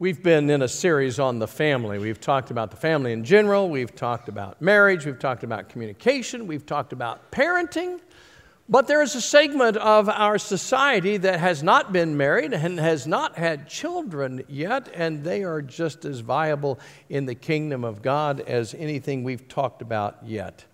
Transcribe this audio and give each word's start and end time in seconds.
We've 0.00 0.22
been 0.22 0.48
in 0.48 0.62
a 0.62 0.68
series 0.68 1.18
on 1.18 1.40
the 1.40 1.48
family. 1.48 1.98
We've 1.98 2.20
talked 2.20 2.52
about 2.52 2.70
the 2.70 2.76
family 2.76 3.12
in 3.12 3.24
general, 3.24 3.68
we've 3.68 3.96
talked 3.96 4.28
about 4.28 4.62
marriage, 4.62 5.04
we've 5.04 5.18
talked 5.18 5.42
about 5.42 5.68
communication, 5.68 6.46
we've 6.46 6.64
talked 6.64 6.92
about 6.92 7.32
parenting. 7.32 7.98
But 8.68 8.86
there 8.86 9.02
is 9.02 9.16
a 9.16 9.20
segment 9.20 9.76
of 9.76 10.08
our 10.08 10.38
society 10.38 11.16
that 11.16 11.40
has 11.40 11.64
not 11.64 11.92
been 11.92 12.16
married 12.16 12.52
and 12.52 12.78
has 12.78 13.08
not 13.08 13.36
had 13.36 13.68
children 13.68 14.44
yet, 14.46 14.88
and 14.94 15.24
they 15.24 15.42
are 15.42 15.60
just 15.60 16.04
as 16.04 16.20
viable 16.20 16.78
in 17.08 17.26
the 17.26 17.34
kingdom 17.34 17.82
of 17.82 18.00
God 18.00 18.38
as 18.38 18.74
anything 18.74 19.24
we've 19.24 19.48
talked 19.48 19.82
about 19.82 20.18
yet. 20.24 20.64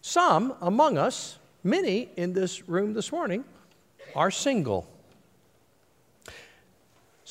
Some 0.00 0.54
among 0.62 0.96
us, 0.96 1.38
many 1.62 2.08
in 2.16 2.32
this 2.32 2.66
room 2.66 2.94
this 2.94 3.12
morning, 3.12 3.44
are 4.16 4.30
single. 4.30 4.88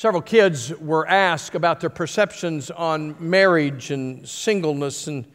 Several 0.01 0.23
kids 0.23 0.73
were 0.79 1.07
asked 1.07 1.53
about 1.53 1.79
their 1.79 1.91
perceptions 1.91 2.71
on 2.71 3.15
marriage 3.19 3.91
and 3.91 4.27
singleness. 4.27 5.05
And 5.05 5.27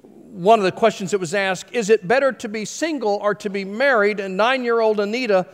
one 0.00 0.58
of 0.58 0.64
the 0.64 0.72
questions 0.72 1.10
that 1.10 1.18
was 1.18 1.34
asked 1.34 1.74
is 1.74 1.90
it 1.90 2.08
better 2.08 2.32
to 2.32 2.48
be 2.48 2.64
single 2.64 3.18
or 3.20 3.34
to 3.34 3.50
be 3.50 3.62
married? 3.62 4.18
And 4.18 4.38
nine 4.38 4.64
year 4.64 4.80
old 4.80 5.00
Anita 5.00 5.46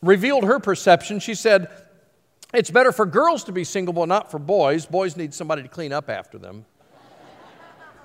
revealed 0.00 0.44
her 0.44 0.60
perception. 0.60 1.18
She 1.18 1.34
said, 1.34 1.72
It's 2.54 2.70
better 2.70 2.92
for 2.92 3.04
girls 3.04 3.42
to 3.44 3.52
be 3.52 3.64
single, 3.64 3.92
but 3.92 4.06
not 4.06 4.30
for 4.30 4.38
boys. 4.38 4.86
Boys 4.86 5.16
need 5.16 5.34
somebody 5.34 5.62
to 5.62 5.68
clean 5.68 5.92
up 5.92 6.08
after 6.08 6.38
them. 6.38 6.64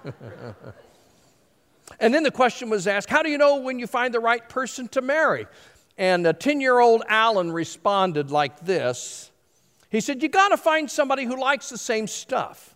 and 2.00 2.16
then 2.16 2.24
the 2.24 2.32
question 2.32 2.72
was 2.72 2.88
asked 2.88 3.12
How 3.12 3.22
do 3.22 3.30
you 3.30 3.38
know 3.38 3.58
when 3.58 3.78
you 3.78 3.86
find 3.86 4.12
the 4.12 4.20
right 4.20 4.50
person 4.50 4.88
to 4.88 5.02
marry? 5.04 5.46
And 6.00 6.26
a 6.26 6.34
10 6.34 6.62
year 6.62 6.80
old 6.80 7.04
Alan 7.08 7.52
responded 7.52 8.32
like 8.32 8.60
this 8.62 9.30
he 9.90 10.02
said, 10.02 10.22
You 10.22 10.30
got 10.30 10.50
to 10.50 10.58
find 10.58 10.90
somebody 10.90 11.26
who 11.26 11.40
likes 11.40 11.70
the 11.70 11.78
same 11.78 12.08
stuff. 12.08 12.76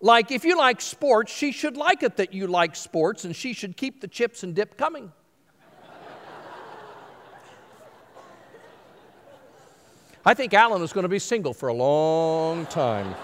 Like 0.00 0.30
if 0.30 0.44
you 0.44 0.56
like 0.56 0.80
sports, 0.80 1.32
she 1.32 1.50
should 1.50 1.76
like 1.76 2.02
it 2.02 2.16
that 2.16 2.32
you 2.32 2.46
like 2.46 2.76
sports, 2.76 3.24
and 3.24 3.34
she 3.34 3.52
should 3.52 3.76
keep 3.76 4.00
the 4.00 4.08
chips 4.08 4.42
and 4.42 4.54
dip 4.54 4.76
coming. 4.76 5.12
I 10.24 10.34
think 10.34 10.52
Alan 10.52 10.82
is 10.82 10.92
going 10.92 11.04
to 11.04 11.08
be 11.08 11.18
single 11.18 11.54
for 11.54 11.68
a 11.68 11.74
long 11.74 12.66
time. 12.66 13.14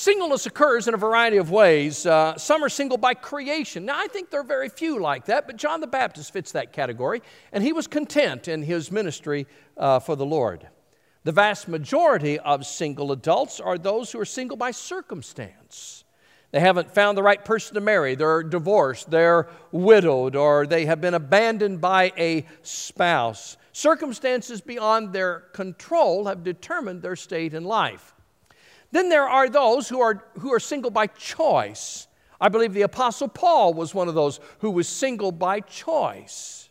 Singleness 0.00 0.46
occurs 0.46 0.88
in 0.88 0.94
a 0.94 0.96
variety 0.96 1.36
of 1.36 1.50
ways. 1.50 2.06
Uh, 2.06 2.34
some 2.38 2.64
are 2.64 2.70
single 2.70 2.96
by 2.96 3.12
creation. 3.12 3.84
Now, 3.84 3.98
I 3.98 4.06
think 4.06 4.30
there 4.30 4.40
are 4.40 4.44
very 4.44 4.70
few 4.70 4.98
like 4.98 5.26
that, 5.26 5.46
but 5.46 5.58
John 5.58 5.82
the 5.82 5.86
Baptist 5.86 6.32
fits 6.32 6.52
that 6.52 6.72
category, 6.72 7.20
and 7.52 7.62
he 7.62 7.74
was 7.74 7.86
content 7.86 8.48
in 8.48 8.62
his 8.62 8.90
ministry 8.90 9.46
uh, 9.76 9.98
for 9.98 10.16
the 10.16 10.24
Lord. 10.24 10.66
The 11.24 11.32
vast 11.32 11.68
majority 11.68 12.38
of 12.38 12.64
single 12.64 13.12
adults 13.12 13.60
are 13.60 13.76
those 13.76 14.10
who 14.10 14.18
are 14.20 14.24
single 14.24 14.56
by 14.56 14.70
circumstance. 14.70 16.04
They 16.50 16.60
haven't 16.60 16.94
found 16.94 17.18
the 17.18 17.22
right 17.22 17.44
person 17.44 17.74
to 17.74 17.82
marry, 17.82 18.14
they're 18.14 18.42
divorced, 18.42 19.10
they're 19.10 19.48
widowed, 19.70 20.34
or 20.34 20.66
they 20.66 20.86
have 20.86 21.02
been 21.02 21.12
abandoned 21.12 21.82
by 21.82 22.14
a 22.16 22.46
spouse. 22.62 23.58
Circumstances 23.72 24.62
beyond 24.62 25.12
their 25.12 25.40
control 25.52 26.24
have 26.24 26.42
determined 26.42 27.02
their 27.02 27.16
state 27.16 27.52
in 27.52 27.64
life. 27.64 28.14
Then 28.92 29.08
there 29.08 29.28
are 29.28 29.48
those 29.48 29.88
who 29.88 30.00
are, 30.00 30.24
who 30.38 30.52
are 30.52 30.60
single 30.60 30.90
by 30.90 31.06
choice. 31.06 32.08
I 32.40 32.48
believe 32.48 32.72
the 32.72 32.82
Apostle 32.82 33.28
Paul 33.28 33.74
was 33.74 33.94
one 33.94 34.08
of 34.08 34.14
those 34.14 34.40
who 34.60 34.70
was 34.70 34.88
single 34.88 35.30
by 35.32 35.60
choice. 35.60 36.70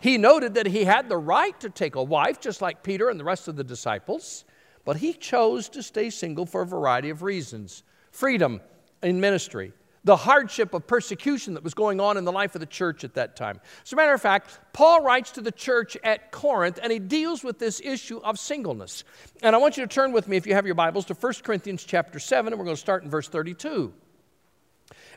He 0.00 0.16
noted 0.16 0.54
that 0.54 0.66
he 0.66 0.84
had 0.84 1.08
the 1.08 1.18
right 1.18 1.58
to 1.60 1.68
take 1.68 1.94
a 1.94 2.02
wife, 2.02 2.40
just 2.40 2.62
like 2.62 2.82
Peter 2.82 3.10
and 3.10 3.20
the 3.20 3.24
rest 3.24 3.48
of 3.48 3.56
the 3.56 3.64
disciples, 3.64 4.44
but 4.84 4.96
he 4.96 5.12
chose 5.12 5.68
to 5.68 5.82
stay 5.82 6.08
single 6.08 6.46
for 6.46 6.62
a 6.62 6.66
variety 6.66 7.10
of 7.10 7.22
reasons 7.22 7.82
freedom 8.10 8.60
in 9.02 9.20
ministry, 9.20 9.72
the 10.04 10.16
hardship 10.16 10.72
of 10.72 10.86
persecution 10.86 11.54
that 11.54 11.62
was 11.62 11.74
going 11.74 12.00
on 12.00 12.16
in 12.16 12.24
the 12.24 12.32
life 12.32 12.54
of 12.54 12.60
the 12.60 12.66
church 12.66 13.04
at 13.04 13.14
that 13.14 13.36
time. 13.36 13.60
As 13.84 13.92
a 13.92 13.96
matter 13.96 14.14
of 14.14 14.22
fact, 14.22 14.58
Paul 14.72 15.02
writes 15.02 15.30
to 15.32 15.40
the 15.40 15.52
church 15.52 15.96
at 16.02 16.32
Corinth 16.32 16.78
and 16.82 16.90
he 16.90 16.98
deals 16.98 17.44
with 17.44 17.58
this 17.58 17.80
issue 17.84 18.18
of 18.18 18.38
singleness. 18.38 19.04
And 19.42 19.54
I 19.54 19.58
want 19.58 19.76
you 19.76 19.86
to 19.86 19.92
turn 19.92 20.12
with 20.12 20.26
me, 20.26 20.36
if 20.36 20.46
you 20.46 20.54
have 20.54 20.64
your 20.64 20.74
Bibles, 20.74 21.04
to 21.06 21.14
1 21.14 21.32
Corinthians 21.42 21.84
chapter 21.84 22.18
7, 22.18 22.52
and 22.52 22.58
we're 22.58 22.64
going 22.64 22.76
to 22.76 22.80
start 22.80 23.02
in 23.02 23.10
verse 23.10 23.28
32. 23.28 23.92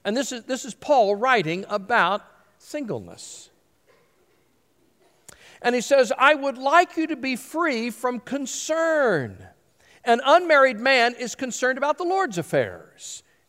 And 0.03 0.17
this 0.17 0.33
is, 0.33 0.43
this 0.43 0.65
is 0.65 0.73
Paul 0.73 1.15
writing 1.15 1.65
about 1.69 2.23
singleness. 2.57 3.49
And 5.61 5.73
he 5.73 5.79
says, 5.79 6.11
I 6.17 6.35
would 6.35 6.57
like 6.57 6.97
you 6.97 7.07
to 7.07 7.15
be 7.15 7.37
free 7.37 7.89
from 7.89 8.19
concern. 8.19 9.47
An 10.03 10.19
unmarried 10.25 10.77
man 10.77 11.15
is 11.17 11.35
concerned 11.35 11.77
about 11.77 11.97
the 11.97 12.03
Lord's 12.03 12.37
affairs 12.37 13.23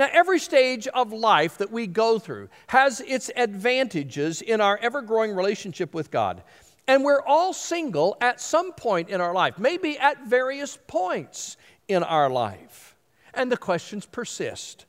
Now, 0.00 0.08
every 0.14 0.38
stage 0.38 0.86
of 0.86 1.12
life 1.12 1.58
that 1.58 1.70
we 1.70 1.86
go 1.86 2.18
through 2.18 2.48
has 2.68 3.02
its 3.02 3.30
advantages 3.36 4.40
in 4.40 4.58
our 4.58 4.78
ever 4.80 5.02
growing 5.02 5.36
relationship 5.36 5.92
with 5.92 6.10
God. 6.10 6.42
And 6.88 7.04
we're 7.04 7.20
all 7.20 7.52
single 7.52 8.16
at 8.22 8.40
some 8.40 8.72
point 8.72 9.10
in 9.10 9.20
our 9.20 9.34
life, 9.34 9.58
maybe 9.58 9.98
at 9.98 10.24
various 10.24 10.78
points 10.86 11.58
in 11.86 12.02
our 12.02 12.30
life. 12.30 12.96
And 13.34 13.52
the 13.52 13.58
questions 13.58 14.06
persist 14.06 14.86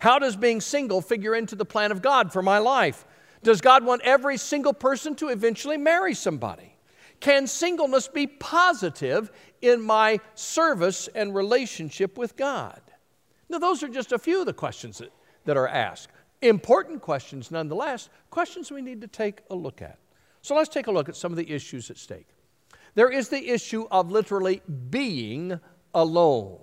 How 0.00 0.18
does 0.18 0.36
being 0.36 0.60
single 0.60 1.00
figure 1.00 1.34
into 1.34 1.56
the 1.56 1.64
plan 1.64 1.90
of 1.90 2.02
God 2.02 2.30
for 2.30 2.42
my 2.42 2.58
life? 2.58 3.06
Does 3.42 3.62
God 3.62 3.86
want 3.86 4.02
every 4.02 4.36
single 4.36 4.74
person 4.74 5.14
to 5.14 5.28
eventually 5.28 5.78
marry 5.78 6.12
somebody? 6.12 6.76
Can 7.20 7.46
singleness 7.46 8.06
be 8.06 8.26
positive 8.26 9.32
in 9.62 9.80
my 9.80 10.20
service 10.34 11.08
and 11.14 11.34
relationship 11.34 12.18
with 12.18 12.36
God? 12.36 12.81
Now, 13.52 13.58
those 13.58 13.82
are 13.82 13.88
just 13.88 14.12
a 14.12 14.18
few 14.18 14.40
of 14.40 14.46
the 14.46 14.54
questions 14.54 14.96
that, 14.98 15.12
that 15.44 15.58
are 15.58 15.68
asked. 15.68 16.08
Important 16.40 17.02
questions, 17.02 17.50
nonetheless, 17.50 18.08
questions 18.30 18.72
we 18.72 18.80
need 18.80 19.02
to 19.02 19.06
take 19.06 19.42
a 19.50 19.54
look 19.54 19.82
at. 19.82 19.98
So 20.40 20.56
let's 20.56 20.70
take 20.70 20.86
a 20.86 20.90
look 20.90 21.10
at 21.10 21.16
some 21.16 21.32
of 21.32 21.36
the 21.36 21.50
issues 21.50 21.90
at 21.90 21.98
stake. 21.98 22.28
There 22.94 23.10
is 23.10 23.28
the 23.28 23.50
issue 23.50 23.86
of 23.90 24.10
literally 24.10 24.62
being 24.88 25.60
alone. 25.94 26.60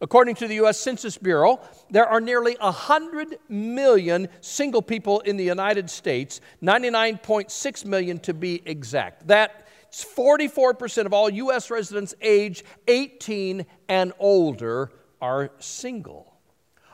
According 0.00 0.34
to 0.36 0.48
the 0.48 0.56
U.S. 0.56 0.80
Census 0.80 1.16
Bureau, 1.16 1.60
there 1.88 2.06
are 2.06 2.20
nearly 2.20 2.56
100 2.58 3.38
million 3.48 4.26
single 4.40 4.82
people 4.82 5.20
in 5.20 5.36
the 5.36 5.44
United 5.44 5.88
States, 5.88 6.40
99.6 6.64 7.84
million 7.84 8.18
to 8.18 8.34
be 8.34 8.60
exact. 8.66 9.28
That's 9.28 10.04
44% 10.04 11.06
of 11.06 11.12
all 11.12 11.30
U.S. 11.30 11.70
residents 11.70 12.12
age 12.20 12.64
18 12.88 13.64
and 13.88 14.12
older 14.18 14.90
are 15.24 15.50
single. 15.58 16.34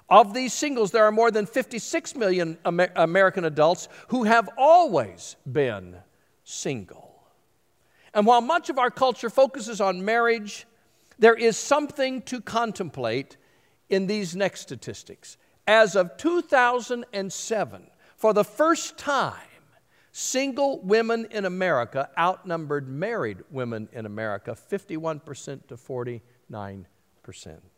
Of 0.09 0.35
these 0.35 0.53
singles, 0.53 0.93
there 0.93 1.05
are 1.05 1.11
more 1.11 1.33
than 1.33 1.47
56 1.47 2.15
million 2.15 2.59
Amer- 2.65 2.93
American 2.95 3.45
adults 3.45 3.89
who 4.09 4.23
have 4.23 4.49
always 4.57 5.35
been 5.51 5.97
single. 6.45 7.25
And 8.15 8.25
while 8.27 8.41
much 8.41 8.71
of 8.71 8.79
our 8.79 8.91
culture 8.91 9.31
focuses 9.31 9.81
on 9.81 10.04
marriage, 10.04 10.66
there 11.19 11.34
is 11.34 11.57
something 11.57 12.22
to 12.22 12.41
contemplate 12.41 13.37
in 13.89 14.07
these 14.07 14.37
next 14.37 14.60
statistics. 14.60 15.37
As 15.66 15.97
of 15.97 16.16
2007, 16.16 17.91
for 18.16 18.33
the 18.33 18.45
first 18.45 18.97
time, 18.97 19.39
single 20.13 20.81
women 20.83 21.27
in 21.33 21.47
America 21.47 22.09
outnumbered 22.16 22.89
married 22.89 23.39
women 23.51 23.89
in 23.93 24.07
America 24.07 24.57
51% 24.71 25.66
to 25.66 25.77
49%. 25.77 27.70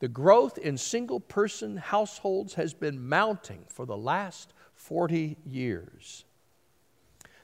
The 0.00 0.08
growth 0.08 0.58
in 0.58 0.76
single 0.78 1.20
person 1.20 1.76
households 1.76 2.54
has 2.54 2.72
been 2.72 3.08
mounting 3.08 3.64
for 3.68 3.84
the 3.84 3.96
last 3.96 4.52
40 4.74 5.36
years. 5.44 6.24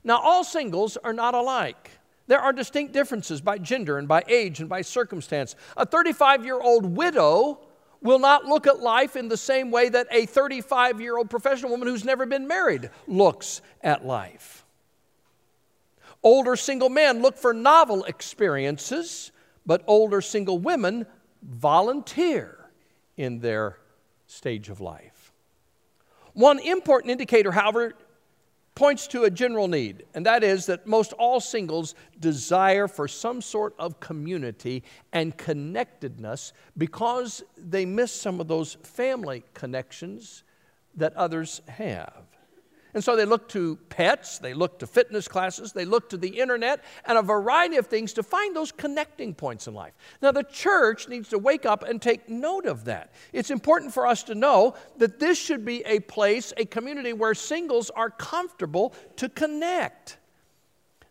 Now, 0.05 0.21
all 0.21 0.45
singles 0.45 0.97
are 0.97 1.13
not 1.13 1.35
alike. 1.35 1.91
There 2.27 2.41
are 2.41 2.53
distinct 2.53 2.93
differences 2.93 3.41
by 3.41 3.59
gender 3.59 3.99
and 3.99 4.07
by 4.07 4.23
age 4.29 4.61
and 4.61 4.69
by 4.69 4.83
circumstance. 4.83 5.57
A 5.77 5.85
35 5.85 6.45
year 6.45 6.61
old 6.61 6.97
widow 6.97 7.61
will 8.01 8.19
not 8.19 8.45
look 8.45 8.67
at 8.67 8.81
life 8.81 9.17
in 9.17 9.29
the 9.29 9.37
same 9.37 9.71
way 9.71 9.89
that 9.89 10.07
a 10.11 10.27
35 10.27 11.01
year 11.01 11.17
old 11.17 11.29
professional 11.29 11.71
woman 11.71 11.89
who's 11.89 12.05
never 12.05 12.25
been 12.27 12.47
married 12.47 12.91
looks 13.07 13.63
at 13.83 14.07
life. 14.07 14.65
Older 16.23 16.57
single 16.57 16.89
men 16.89 17.21
look 17.21 17.37
for 17.37 17.53
novel 17.53 18.05
experiences, 18.05 19.33
but 19.67 19.83
older 19.87 20.21
single 20.21 20.59
women 20.59 21.07
volunteer 21.45 22.71
in 23.17 23.41
their 23.41 23.79
stage 24.27 24.69
of 24.69 24.81
life. 24.81 25.33
One 26.33 26.59
important 26.59 27.13
indicator, 27.13 27.53
however, 27.53 27.95
points 28.75 29.07
to 29.07 29.23
a 29.23 29.31
general 29.31 29.69
need, 29.69 30.05
and 30.15 30.27
that 30.27 30.43
is 30.43 30.67
that 30.67 30.87
most 30.87 31.13
all 31.13 31.41
singles 31.41 31.95
desire 32.19 32.89
for 32.89 33.07
some 33.07 33.41
sort 33.41 33.75
of 33.79 34.01
community 34.01 34.83
and 35.13 35.37
connectedness 35.37 36.53
because 36.77 37.45
they 37.57 37.85
miss 37.85 38.11
some 38.11 38.41
of 38.41 38.49
those 38.49 38.75
family 38.83 39.45
connections 39.55 40.43
that 40.97 41.15
others 41.15 41.61
have. 41.69 42.25
And 42.95 43.03
so 43.03 43.17
they 43.17 43.25
look 43.25 43.49
to 43.51 43.77
pets, 43.89 44.39
they 44.39 44.55
look 44.55 44.79
to 44.79 44.87
fitness 44.87 45.29
classes, 45.29 45.73
they 45.73 45.85
look 45.85 46.09
to 46.11 46.17
the 46.17 46.41
internet, 46.41 46.83
and 47.05 47.19
a 47.19 47.23
variety 47.23 47.77
of 47.77 47.89
things 47.89 48.13
to 48.15 48.23
find 48.23 48.55
those 48.55 48.73
connecting 48.73 49.35
points 49.35 49.67
in 49.67 49.75
life. 49.75 49.95
Now, 50.23 50.31
the 50.31 50.45
church 50.45 51.09
needs 51.09 51.29
to 51.31 51.39
wake 51.39 51.67
up 51.67 51.83
and 51.83 52.01
take 52.01 52.29
note 52.29 52.67
of 52.67 52.85
that. 52.85 53.13
It's 53.33 53.51
important 53.51 53.93
for 53.93 54.07
us 54.07 54.23
to 54.25 54.35
know 54.35 54.75
that 54.99 55.19
this 55.19 55.39
should 55.39 55.65
be 55.65 55.83
a 55.85 56.01
place, 56.01 56.53
a 56.57 56.65
community 56.65 57.13
where 57.13 57.35
singles 57.35 57.91
are 57.91 58.11
comfortable 58.11 58.95
to 59.17 59.29
connect. 59.29 60.19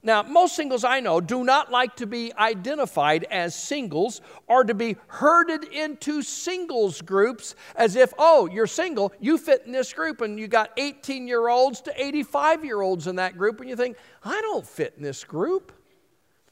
Now, 0.05 0.21
most 0.21 0.57
singles 0.57 0.83
I 0.83 1.00
know 1.00 1.21
do 1.21 1.45
not 1.45 1.71
like 1.71 1.95
to 1.95 2.05
be 2.05 2.33
identified 2.38 3.23
as 3.31 3.55
singles 3.55 4.19
or 4.47 4.65
to 4.65 4.73
be 4.73 4.97
herded 5.07 5.63
into 5.63 6.21
singles 6.21 7.01
groups 7.01 7.55
as 7.77 7.95
if, 7.95 8.13
oh, 8.17 8.50
you're 8.51 8.67
single, 8.67 9.13
you 9.21 9.38
fit 9.38 9.63
in 9.65 9.71
this 9.71 9.94
group, 9.94 10.19
and 10.19 10.38
you 10.38 10.50
got 10.50 10.71
18 10.75 11.25
year 11.25 11.47
olds 11.47 11.79
to 11.81 11.94
85 12.05 12.65
year 12.65 12.81
olds 12.81 13.07
in 13.07 13.15
that 13.15 13.38
group, 13.38 13.61
and 13.61 13.69
you 13.69 13.77
think, 13.77 13.95
I 14.25 14.41
don't 14.41 14.67
fit 14.67 14.95
in 14.97 15.03
this 15.03 15.23
group. 15.23 15.71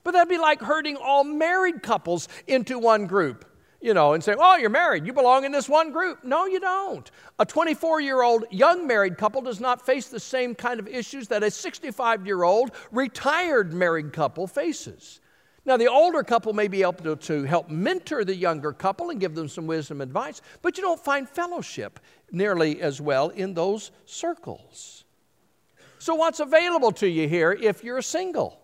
But 0.04 0.12
that'd 0.12 0.30
be 0.30 0.38
like 0.38 0.62
herding 0.62 0.96
all 0.96 1.26
married 1.26 1.84
couples 1.84 2.30
into 2.48 2.80
one 2.80 3.06
group 3.06 3.46
you 3.82 3.94
know, 3.94 4.14
and 4.14 4.24
say, 4.24 4.36
oh, 4.38 4.58
you're 4.58 4.70
married, 4.70 5.06
you 5.06 5.14
belong 5.14 5.44
in 5.44 5.52
this 5.52 5.68
one 5.68 5.92
group. 5.92 6.24
No, 6.24 6.46
you 6.46 6.60
don't. 6.60 7.10
A 7.40 7.46
24 7.46 8.00
year 8.02 8.22
old 8.22 8.46
young 8.52 8.86
married 8.86 9.18
couple 9.18 9.42
does 9.42 9.60
not 9.60 9.86
face 9.86 10.08
the 10.08 10.20
same 10.20 10.54
kind 10.54 10.80
of 10.80 10.88
issues 10.88 11.28
that 11.30 11.44
a 11.44 11.50
65 11.50 12.26
year 12.26 12.44
old 12.44 12.72
retired 12.92 13.74
married 13.74 14.14
couple 14.14 14.46
faces. 14.48 15.20
Now, 15.64 15.78
the 15.78 15.88
older 15.88 16.24
couple 16.24 16.54
may 16.54 16.68
be 16.68 16.82
able 16.82 17.16
to 17.16 17.44
help 17.44 17.70
mentor 17.70 18.24
the 18.24 18.36
younger 18.36 18.74
couple 18.74 19.12
and 19.12 19.20
give 19.20 19.36
them 19.36 19.48
some 19.48 19.68
wisdom 19.68 20.02
and 20.02 20.10
advice, 20.10 20.42
but 20.64 20.76
you 20.76 20.82
don't 20.82 21.00
find 21.00 21.30
fellowship 21.30 22.00
nearly 22.32 22.82
as 22.82 23.00
well 23.00 23.30
in 23.30 23.54
those 23.54 23.92
circles. 24.06 25.04
So, 26.00 26.16
what's 26.16 26.40
available 26.40 26.92
to 26.94 27.08
you 27.08 27.28
here 27.28 27.52
if 27.52 27.84
you're 27.84 28.02
single? 28.02 28.61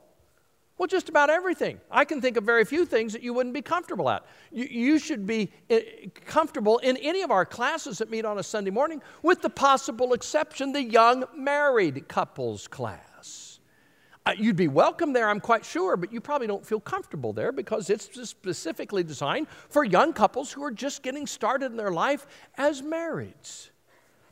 Well, 0.77 0.87
just 0.87 1.09
about 1.09 1.31
everything. 1.31 1.79
I 1.89 2.05
can 2.05 2.21
think 2.21 2.37
of 2.37 2.43
very 2.43 2.63
few 2.63 2.85
things 2.85 3.13
that 3.13 3.23
you 3.23 3.33
wouldn't 3.33 3.55
be 3.55 3.63
comfortable 3.63 4.09
at. 4.09 4.25
You, 4.51 4.65
you, 4.65 4.99
should 4.99 5.25
be 5.25 5.51
eh, 5.71 5.81
comfortable 6.25 6.77
in 6.79 6.97
any 6.97 7.23
of 7.23 7.31
our 7.31 7.45
classes 7.45 7.97
that 7.97 8.11
meet 8.11 8.25
on 8.25 8.37
a 8.37 8.43
Sunday 8.43 8.69
morning, 8.69 9.01
with 9.23 9.41
the 9.41 9.49
possible 9.49 10.13
exception 10.13 10.73
the 10.73 10.83
young 10.83 11.25
married 11.35 12.07
couples 12.07 12.67
class. 12.67 13.59
Uh, 14.27 14.33
you'd 14.37 14.57
be 14.57 14.67
welcome 14.67 15.13
there, 15.13 15.29
I'm 15.29 15.39
quite 15.39 15.65
sure, 15.65 15.97
but 15.97 16.11
you 16.11 16.21
probably 16.21 16.47
don't 16.47 16.65
feel 16.65 16.81
comfortable 16.81 17.33
there 17.33 17.51
because 17.51 17.89
it's 17.89 18.29
specifically 18.29 19.01
designed 19.01 19.47
for 19.69 19.83
young 19.83 20.13
couples 20.13 20.51
who 20.51 20.63
are 20.63 20.71
just 20.71 21.01
getting 21.01 21.25
started 21.25 21.71
in 21.71 21.77
their 21.77 21.91
life 21.91 22.27
as 22.55 22.81
marrieds. 22.81 23.69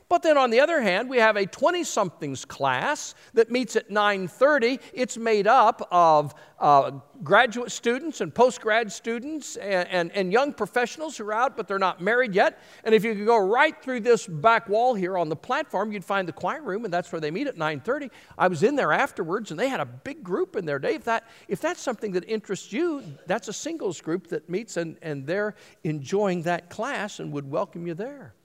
But 0.08 0.22
then 0.22 0.38
on 0.38 0.50
the 0.50 0.60
other 0.60 0.80
hand, 0.80 1.10
we 1.10 1.18
have 1.18 1.36
a 1.36 1.46
20 1.46 1.82
somethings 1.82 2.44
class 2.44 3.16
that 3.34 3.50
meets 3.50 3.74
at 3.74 3.90
9:30. 3.90 4.78
It's 4.92 5.16
made 5.16 5.48
up 5.48 5.88
of 5.90 6.32
uh, 6.60 6.92
graduate 7.24 7.72
students 7.72 8.20
and 8.20 8.32
post-grad 8.32 8.92
students 8.92 9.56
and, 9.56 9.88
and, 9.88 10.12
and, 10.12 10.32
young 10.32 10.52
professionals 10.52 11.16
who 11.16 11.24
are 11.24 11.34
out, 11.34 11.54
but 11.54 11.68
they're 11.68 11.78
not 11.78 12.00
married 12.00 12.34
yet. 12.34 12.62
And 12.84 12.94
if 12.94 13.04
you 13.04 13.14
could 13.14 13.26
go 13.26 13.36
right 13.36 13.74
through 13.82 14.00
this 14.00 14.26
back 14.26 14.68
wall 14.68 14.94
here 14.94 15.18
on 15.18 15.28
the 15.28 15.36
platform, 15.36 15.92
you'd 15.92 16.04
find 16.04 16.26
the 16.26 16.32
choir 16.32 16.62
room, 16.62 16.84
and 16.84 16.94
that's 16.94 17.10
where 17.10 17.20
they 17.20 17.32
meet 17.32 17.48
at 17.48 17.56
9:30. 17.56 18.10
I 18.38 18.46
was 18.46 18.62
in 18.62 18.76
there 18.76 18.92
afterwards, 18.92 19.50
and 19.50 19.58
they 19.58 19.68
had 19.68 19.80
a 19.80 19.86
big 19.86 20.22
group 20.22 20.54
in 20.54 20.64
there. 20.64 20.78
Dave, 20.78 20.96
if, 20.96 21.04
that, 21.04 21.24
if 21.48 21.60
that's 21.60 21.80
something 21.80 22.12
that 22.12 22.24
interests 22.26 22.72
you, 22.72 23.02
that's 23.26 23.48
a 23.48 23.52
singles 23.52 24.00
group 24.00 24.28
that 24.28 24.48
meets, 24.48 24.76
and, 24.76 24.98
and 25.02 25.26
they're 25.26 25.56
enjoying 25.82 26.42
that 26.42 26.70
class 26.70 27.18
and 27.18 27.32
would 27.32 27.50
welcome 27.50 27.88
you 27.88 27.94
there. 27.94 28.35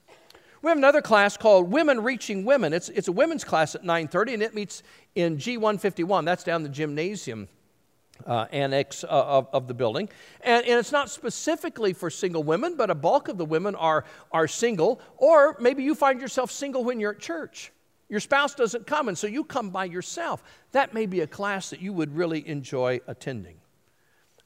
We 0.62 0.68
have 0.68 0.78
another 0.78 1.02
class 1.02 1.36
called 1.36 1.72
Women 1.72 2.04
Reaching 2.04 2.44
Women. 2.44 2.72
It's, 2.72 2.88
it's 2.88 3.08
a 3.08 3.12
women's 3.12 3.42
class 3.42 3.74
at 3.74 3.82
9.30, 3.82 4.34
and 4.34 4.42
it 4.44 4.54
meets 4.54 4.84
in 5.16 5.36
G151. 5.36 6.24
That's 6.24 6.44
down 6.44 6.62
the 6.62 6.68
gymnasium 6.68 7.48
uh, 8.24 8.46
annex 8.52 9.02
uh, 9.02 9.08
of, 9.08 9.48
of 9.52 9.66
the 9.66 9.74
building. 9.74 10.08
And, 10.40 10.64
and 10.64 10.78
it's 10.78 10.92
not 10.92 11.10
specifically 11.10 11.92
for 11.92 12.10
single 12.10 12.44
women, 12.44 12.76
but 12.76 12.90
a 12.90 12.94
bulk 12.94 13.26
of 13.26 13.38
the 13.38 13.44
women 13.44 13.74
are, 13.74 14.04
are 14.30 14.46
single. 14.46 15.00
Or 15.16 15.56
maybe 15.58 15.82
you 15.82 15.96
find 15.96 16.20
yourself 16.20 16.52
single 16.52 16.84
when 16.84 17.00
you're 17.00 17.14
at 17.14 17.18
church. 17.18 17.72
Your 18.08 18.20
spouse 18.20 18.54
doesn't 18.54 18.86
come, 18.86 19.08
and 19.08 19.18
so 19.18 19.26
you 19.26 19.42
come 19.42 19.70
by 19.70 19.86
yourself. 19.86 20.44
That 20.70 20.94
may 20.94 21.06
be 21.06 21.22
a 21.22 21.26
class 21.26 21.70
that 21.70 21.80
you 21.80 21.92
would 21.92 22.14
really 22.14 22.46
enjoy 22.46 23.00
attending. 23.08 23.56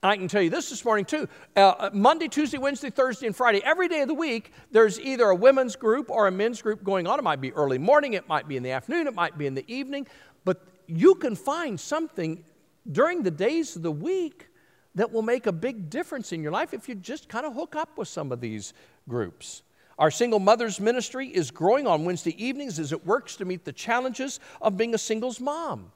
I 0.06 0.16
can 0.16 0.28
tell 0.28 0.42
you 0.42 0.50
this 0.50 0.70
this 0.70 0.84
morning 0.84 1.04
too. 1.04 1.28
Uh, 1.56 1.90
Monday, 1.92 2.28
Tuesday, 2.28 2.58
Wednesday, 2.58 2.90
Thursday, 2.90 3.26
and 3.26 3.34
Friday, 3.34 3.62
every 3.64 3.88
day 3.88 4.02
of 4.02 4.08
the 4.08 4.14
week, 4.14 4.52
there's 4.70 5.00
either 5.00 5.24
a 5.24 5.34
women's 5.34 5.74
group 5.74 6.10
or 6.10 6.28
a 6.28 6.30
men's 6.30 6.62
group 6.62 6.84
going 6.84 7.06
on. 7.06 7.18
It 7.18 7.22
might 7.22 7.40
be 7.40 7.52
early 7.52 7.78
morning, 7.78 8.12
it 8.12 8.28
might 8.28 8.46
be 8.46 8.56
in 8.56 8.62
the 8.62 8.70
afternoon, 8.70 9.06
it 9.06 9.14
might 9.14 9.36
be 9.36 9.46
in 9.46 9.54
the 9.54 9.64
evening. 9.72 10.06
But 10.44 10.62
you 10.86 11.16
can 11.16 11.34
find 11.34 11.78
something 11.78 12.44
during 12.90 13.22
the 13.22 13.30
days 13.30 13.74
of 13.74 13.82
the 13.82 13.92
week 13.92 14.48
that 14.94 15.12
will 15.12 15.22
make 15.22 15.46
a 15.46 15.52
big 15.52 15.90
difference 15.90 16.32
in 16.32 16.42
your 16.42 16.52
life 16.52 16.72
if 16.72 16.88
you 16.88 16.94
just 16.94 17.28
kind 17.28 17.44
of 17.44 17.54
hook 17.54 17.74
up 17.76 17.98
with 17.98 18.08
some 18.08 18.32
of 18.32 18.40
these 18.40 18.74
groups. 19.08 19.62
Our 19.98 20.10
single 20.10 20.38
mothers 20.38 20.78
ministry 20.78 21.28
is 21.28 21.50
growing 21.50 21.86
on 21.86 22.04
Wednesday 22.04 22.34
evenings 22.42 22.78
as 22.78 22.92
it 22.92 23.06
works 23.06 23.36
to 23.36 23.44
meet 23.44 23.64
the 23.64 23.72
challenges 23.72 24.40
of 24.60 24.76
being 24.76 24.94
a 24.94 24.98
singles 24.98 25.40
mom. 25.40 25.90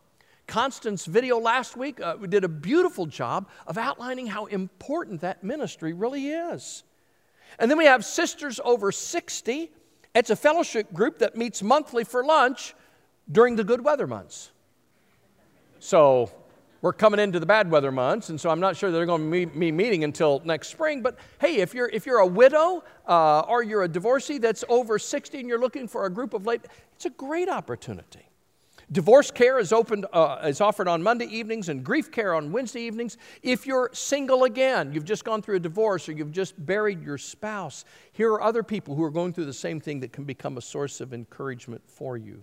Constance 0.50 1.06
video 1.06 1.38
last 1.38 1.76
week 1.76 2.00
uh, 2.00 2.16
did 2.16 2.42
a 2.42 2.48
beautiful 2.48 3.06
job 3.06 3.48
of 3.68 3.78
outlining 3.78 4.26
how 4.26 4.46
important 4.46 5.20
that 5.20 5.44
ministry 5.44 5.92
really 5.92 6.28
is. 6.28 6.82
And 7.60 7.70
then 7.70 7.78
we 7.78 7.84
have 7.84 8.04
Sisters 8.04 8.58
Over 8.64 8.90
60. 8.90 9.70
It's 10.12 10.30
a 10.30 10.34
fellowship 10.34 10.92
group 10.92 11.20
that 11.20 11.36
meets 11.36 11.62
monthly 11.62 12.02
for 12.02 12.24
lunch 12.24 12.74
during 13.30 13.54
the 13.54 13.62
good 13.62 13.84
weather 13.84 14.08
months. 14.08 14.50
So 15.78 16.32
we're 16.82 16.94
coming 16.94 17.20
into 17.20 17.38
the 17.38 17.46
bad 17.46 17.70
weather 17.70 17.92
months, 17.92 18.28
and 18.30 18.40
so 18.40 18.50
I'm 18.50 18.60
not 18.60 18.76
sure 18.76 18.90
they're 18.90 19.06
going 19.06 19.30
to 19.30 19.46
be 19.46 19.70
meeting 19.70 20.02
until 20.02 20.42
next 20.44 20.70
spring. 20.70 21.00
But 21.00 21.16
hey, 21.40 21.58
if 21.58 21.74
you're, 21.74 21.88
if 21.90 22.06
you're 22.06 22.18
a 22.18 22.26
widow 22.26 22.82
uh, 23.06 23.40
or 23.42 23.62
you're 23.62 23.84
a 23.84 23.88
divorcee 23.88 24.38
that's 24.38 24.64
over 24.68 24.98
60 24.98 25.38
and 25.38 25.48
you're 25.48 25.60
looking 25.60 25.86
for 25.86 26.06
a 26.06 26.10
group 26.10 26.34
of 26.34 26.44
late, 26.44 26.62
it's 26.96 27.06
a 27.06 27.10
great 27.10 27.48
opportunity. 27.48 28.29
Divorce 28.92 29.30
care 29.30 29.60
is, 29.60 29.72
opened, 29.72 30.06
uh, 30.12 30.38
is 30.44 30.60
offered 30.60 30.88
on 30.88 31.00
Monday 31.00 31.26
evenings 31.26 31.68
and 31.68 31.84
grief 31.84 32.10
care 32.10 32.34
on 32.34 32.50
Wednesday 32.50 32.80
evenings. 32.80 33.18
If 33.40 33.64
you're 33.64 33.88
single 33.92 34.44
again, 34.44 34.92
you've 34.92 35.04
just 35.04 35.24
gone 35.24 35.42
through 35.42 35.56
a 35.56 35.60
divorce 35.60 36.08
or 36.08 36.12
you've 36.12 36.32
just 36.32 36.54
buried 36.66 37.00
your 37.00 37.16
spouse, 37.16 37.84
here 38.12 38.32
are 38.32 38.42
other 38.42 38.64
people 38.64 38.96
who 38.96 39.04
are 39.04 39.10
going 39.10 39.32
through 39.32 39.44
the 39.44 39.52
same 39.52 39.80
thing 39.80 40.00
that 40.00 40.12
can 40.12 40.24
become 40.24 40.58
a 40.58 40.60
source 40.60 41.00
of 41.00 41.14
encouragement 41.14 41.82
for 41.86 42.16
you. 42.16 42.42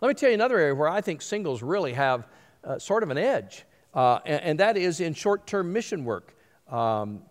Let 0.00 0.08
me 0.08 0.14
tell 0.14 0.30
you 0.30 0.34
another 0.34 0.58
area 0.58 0.74
where 0.74 0.88
I 0.88 1.02
think 1.02 1.20
singles 1.20 1.62
really 1.62 1.92
have 1.92 2.28
uh, 2.64 2.78
sort 2.78 3.02
of 3.02 3.10
an 3.10 3.18
edge, 3.18 3.64
uh, 3.94 4.20
and, 4.24 4.42
and, 4.42 4.60
that 4.60 4.76
is 4.76 5.00
in 5.00 5.14
short 5.14 5.46
term 5.46 5.72
mission 5.72 6.04
work. 6.04 6.34
Um, 6.68 7.22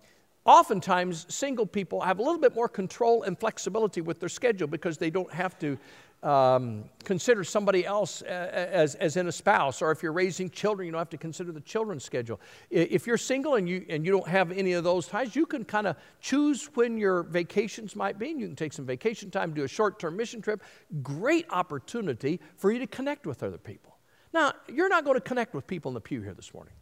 oftentimes, 0.45 1.25
single 1.33 1.65
people 1.65 2.01
have 2.01 2.19
a 2.19 2.23
little 2.23 2.39
bit 2.39 2.55
more 2.55 2.69
control 2.69 3.23
and 3.23 3.37
flexibility 3.37 4.01
with 4.01 4.19
their 4.19 4.29
schedule 4.29 4.67
because 4.67 4.97
they 4.97 5.09
don't 5.09 5.31
have 5.31 5.59
to 5.59 5.77
um, 6.25 6.85
consider 7.03 7.43
somebody 7.43 7.85
else 7.85 8.23
as, 8.23 8.95
as 8.95 9.15
in 9.15 9.27
a 9.27 9.31
spouse, 9.31 9.81
or 9.81 9.91
if 9.91 10.01
you're 10.01 10.11
raising 10.11 10.49
children, 10.49 10.87
you 10.87 10.91
don't 10.91 10.99
have 10.99 11.09
to 11.11 11.17
consider 11.17 11.51
the 11.51 11.61
children's 11.61 12.03
schedule. 12.03 12.41
If 12.71 13.05
you're 13.05 13.17
single 13.17 13.55
and 13.55 13.69
you, 13.69 13.85
and 13.89 14.03
you 14.03 14.11
don't 14.11 14.27
have 14.27 14.51
any 14.51 14.73
of 14.73 14.83
those 14.83 15.07
ties, 15.07 15.35
you 15.35 15.45
can 15.45 15.63
kind 15.63 15.85
of 15.85 15.95
choose 16.19 16.65
when 16.73 16.97
your 16.97 17.23
vacations 17.23 17.95
might 17.95 18.17
be. 18.17 18.31
And 18.31 18.39
you 18.39 18.47
can 18.47 18.55
take 18.55 18.73
some 18.73 18.85
vacation 18.85 19.29
time, 19.29 19.53
do 19.53 19.63
a 19.63 19.67
short 19.67 19.99
term 19.99 20.17
mission 20.17 20.41
trip. 20.41 20.63
Great 21.03 21.45
opportunity 21.51 22.41
for 22.57 22.71
you 22.71 22.79
to 22.79 22.87
connect 22.87 23.27
with 23.27 23.43
other 23.43 23.59
people. 23.59 23.95
Now, 24.33 24.53
you're 24.67 24.89
not 24.89 25.05
going 25.05 25.15
to 25.15 25.21
connect 25.21 25.53
with 25.53 25.67
people 25.67 25.89
in 25.91 25.93
the 25.93 26.01
pew 26.01 26.21
here 26.21 26.33
this 26.33 26.53
morning. 26.53 26.73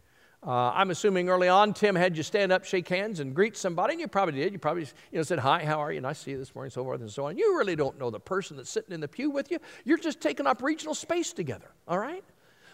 Uh, 0.45 0.71
I'm 0.71 0.91
assuming 0.91 1.29
early 1.29 1.47
on 1.47 1.73
Tim 1.73 1.95
had 1.95 2.17
you 2.17 2.23
stand 2.23 2.51
up, 2.51 2.65
shake 2.65 2.89
hands, 2.89 3.21
and 3.21 3.33
greet 3.33 3.55
somebody, 3.55 3.93
and 3.93 4.01
you 4.01 4.09
probably 4.09 4.35
did. 4.35 4.51
You 4.51 4.59
probably 4.59 4.83
you 4.83 5.17
know, 5.17 5.23
said, 5.23 5.39
Hi, 5.39 5.63
how 5.63 5.79
are 5.79 5.91
you? 5.91 5.97
And 5.97 6.07
I 6.07 6.11
see 6.11 6.31
you 6.31 6.37
this 6.37 6.53
morning, 6.53 6.69
so 6.69 6.83
forth 6.83 6.99
and 6.99 7.09
so 7.09 7.27
on. 7.27 7.37
You 7.37 7.57
really 7.57 7.77
don't 7.77 7.97
know 7.97 8.09
the 8.09 8.19
person 8.19 8.57
that's 8.57 8.69
sitting 8.69 8.93
in 8.93 8.99
the 8.99 9.07
pew 9.07 9.29
with 9.29 9.51
you. 9.51 9.59
You're 9.85 9.97
just 9.97 10.19
taking 10.19 10.45
up 10.45 10.61
regional 10.61 10.95
space 10.95 11.31
together, 11.31 11.71
all 11.87 11.97
right? 11.97 12.25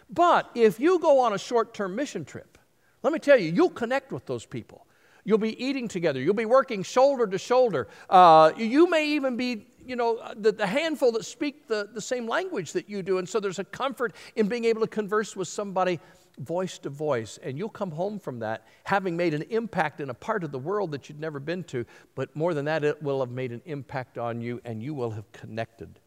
But 0.10 0.50
if 0.56 0.80
you 0.80 0.98
go 0.98 1.20
on 1.20 1.34
a 1.34 1.38
short 1.38 1.76
term 1.76 1.96
mission 1.96 2.26
trip, 2.26 2.58
let 3.04 3.14
me 3.14 3.20
tell 3.20 3.38
you, 3.38 3.52
you'll 3.52 3.70
connect 3.70 4.12
with 4.12 4.26
those 4.26 4.46
people. 4.46 4.88
You'll 5.24 5.38
be 5.38 5.64
eating 5.64 5.88
together, 5.88 6.20
you'll 6.20 6.34
be 6.34 6.46
working 6.46 6.82
shoulder 6.82 7.28
to 7.28 7.38
shoulder. 7.38 7.88
Uh, 8.10 8.52
you 8.58 8.90
may 8.90 9.10
even 9.10 9.38
be 9.38 9.68
you 9.86 9.96
know, 9.96 10.22
the, 10.36 10.52
the, 10.52 10.68
handful 10.68 11.12
that 11.14 11.26
speak 11.26 11.68
the, 11.68 11.90
the 11.92 12.02
same 12.02 12.28
language 12.28 12.74
that 12.74 12.88
you 12.88 13.02
do. 13.02 13.18
And 13.18 13.28
so 13.28 13.40
there's 13.40 13.58
a 13.58 13.64
comfort 13.64 14.14
in 14.36 14.48
being 14.48 14.66
able 14.66 14.82
to 14.82 14.88
converse 14.88 15.36
with 15.36 15.48
somebody 15.48 16.00
voice 16.40 16.78
to 16.80 16.90
voice, 16.90 17.38
and 17.44 17.58
you'll 17.58 17.70
come 17.70 17.92
home 17.92 18.20
from 18.20 18.40
that 18.40 18.66
having 18.86 19.16
made 19.16 19.34
an 19.34 19.44
impact 19.50 20.02
in 20.02 20.10
a 20.10 20.14
part 20.14 20.44
of 20.44 20.52
the 20.52 20.60
world 20.60 20.92
that 20.92 21.10
you'd 21.10 21.20
never 21.20 21.40
been 21.40 21.64
to. 21.66 21.86
But 22.16 22.36
more 22.36 22.54
than 22.54 22.66
that, 22.66 22.84
it 22.84 23.02
will 23.04 23.20
have 23.20 23.32
made 23.32 23.52
an 23.52 23.62
impact 23.66 24.18
on 24.18 24.42
you, 24.42 24.62
and 24.66 24.82
you 24.82 24.94
will 24.94 25.12
have 25.12 25.32
connected. 25.32 26.00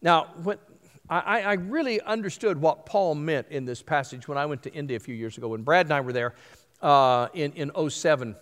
Now, 0.00 0.28
when, 0.42 0.58
I, 1.08 1.42
I 1.42 1.52
really 1.54 2.00
understood 2.00 2.60
what 2.60 2.86
Paul 2.86 3.14
meant 3.14 3.48
in 3.50 3.64
this 3.64 3.82
passage 3.82 4.28
when 4.28 4.38
I 4.38 4.46
went 4.46 4.62
to 4.62 4.72
India 4.72 4.96
a 4.96 5.00
few 5.00 5.14
years 5.14 5.36
ago. 5.36 5.48
When 5.48 5.62
Brad 5.62 5.86
and 5.86 5.92
I 5.92 6.00
were 6.00 6.12
there 6.12 6.34
uh, 6.80 7.28
in, 7.34 7.52
in 7.52 7.90
07, 7.90 8.34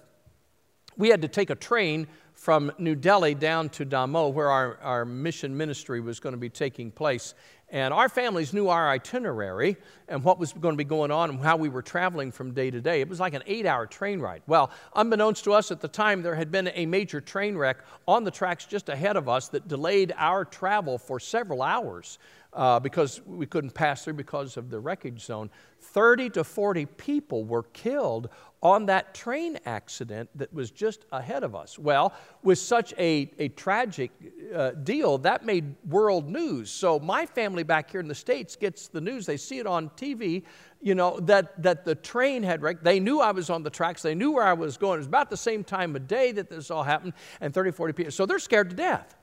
we 0.96 1.08
had 1.08 1.22
to 1.22 1.28
take 1.28 1.50
a 1.50 1.54
train 1.54 2.06
from 2.34 2.72
New 2.78 2.94
Delhi 2.94 3.34
down 3.34 3.68
to 3.70 3.84
Damoh, 3.84 4.32
where 4.32 4.50
our, 4.50 4.78
our 4.82 5.04
mission 5.04 5.56
ministry 5.56 6.00
was 6.00 6.20
going 6.20 6.32
to 6.32 6.38
be 6.38 6.48
taking 6.48 6.90
place. 6.90 7.34
And 7.72 7.94
our 7.94 8.08
families 8.08 8.52
knew 8.52 8.68
our 8.68 8.88
itinerary 8.88 9.76
and 10.08 10.24
what 10.24 10.40
was 10.40 10.52
going 10.52 10.72
to 10.72 10.76
be 10.76 10.84
going 10.84 11.12
on 11.12 11.30
and 11.30 11.40
how 11.40 11.56
we 11.56 11.68
were 11.68 11.82
traveling 11.82 12.32
from 12.32 12.52
day 12.52 12.68
to 12.68 12.80
day. 12.80 13.00
It 13.00 13.08
was 13.08 13.20
like 13.20 13.32
an 13.32 13.44
eight 13.46 13.64
hour 13.64 13.86
train 13.86 14.18
ride. 14.18 14.42
Well, 14.48 14.70
unbeknownst 14.96 15.44
to 15.44 15.52
us 15.52 15.70
at 15.70 15.80
the 15.80 15.86
time, 15.86 16.22
there 16.22 16.34
had 16.34 16.50
been 16.50 16.70
a 16.74 16.84
major 16.86 17.20
train 17.20 17.56
wreck 17.56 17.78
on 18.08 18.24
the 18.24 18.30
tracks 18.30 18.64
just 18.64 18.88
ahead 18.88 19.16
of 19.16 19.28
us 19.28 19.48
that 19.48 19.68
delayed 19.68 20.12
our 20.16 20.44
travel 20.44 20.98
for 20.98 21.20
several 21.20 21.62
hours 21.62 22.18
uh, 22.52 22.80
because 22.80 23.20
we 23.24 23.46
couldn't 23.46 23.72
pass 23.72 24.04
through 24.04 24.14
because 24.14 24.56
of 24.56 24.70
the 24.70 24.80
wreckage 24.80 25.24
zone. 25.24 25.48
30 25.80 26.30
to 26.30 26.44
40 26.44 26.86
people 26.86 27.44
were 27.44 27.62
killed 27.62 28.28
on 28.62 28.86
that 28.86 29.14
train 29.14 29.58
accident 29.64 30.28
that 30.34 30.52
was 30.52 30.70
just 30.70 31.06
ahead 31.12 31.42
of 31.42 31.54
us. 31.54 31.78
Well, 31.78 32.12
with 32.42 32.58
such 32.58 32.92
a, 32.98 33.30
a 33.38 33.48
tragic 33.48 34.10
uh, 34.54 34.72
deal, 34.72 35.16
that 35.18 35.44
made 35.44 35.74
world 35.88 36.28
news. 36.28 36.70
So 36.70 36.98
my 36.98 37.24
family 37.24 37.62
back 37.62 37.90
here 37.90 38.00
in 38.00 38.08
the 38.08 38.14
States 38.14 38.56
gets 38.56 38.88
the 38.88 39.00
news, 39.00 39.24
they 39.24 39.38
see 39.38 39.58
it 39.58 39.66
on 39.66 39.88
TV, 39.90 40.42
you 40.82 40.94
know, 40.94 41.18
that, 41.20 41.62
that 41.62 41.84
the 41.84 41.94
train 41.94 42.42
had 42.42 42.62
wrecked. 42.62 42.84
They 42.84 43.00
knew 43.00 43.20
I 43.20 43.30
was 43.30 43.48
on 43.48 43.62
the 43.62 43.70
tracks, 43.70 44.02
they 44.02 44.14
knew 44.14 44.32
where 44.32 44.44
I 44.44 44.52
was 44.52 44.76
going. 44.76 44.96
It 44.96 44.98
was 44.98 45.06
about 45.06 45.30
the 45.30 45.36
same 45.36 45.64
time 45.64 45.96
of 45.96 46.06
day 46.06 46.32
that 46.32 46.50
this 46.50 46.70
all 46.70 46.82
happened, 46.82 47.14
and 47.40 47.54
30, 47.54 47.70
40 47.70 47.92
people. 47.94 48.12
So 48.12 48.26
they're 48.26 48.38
scared 48.38 48.70
to 48.70 48.76
death. 48.76 49.16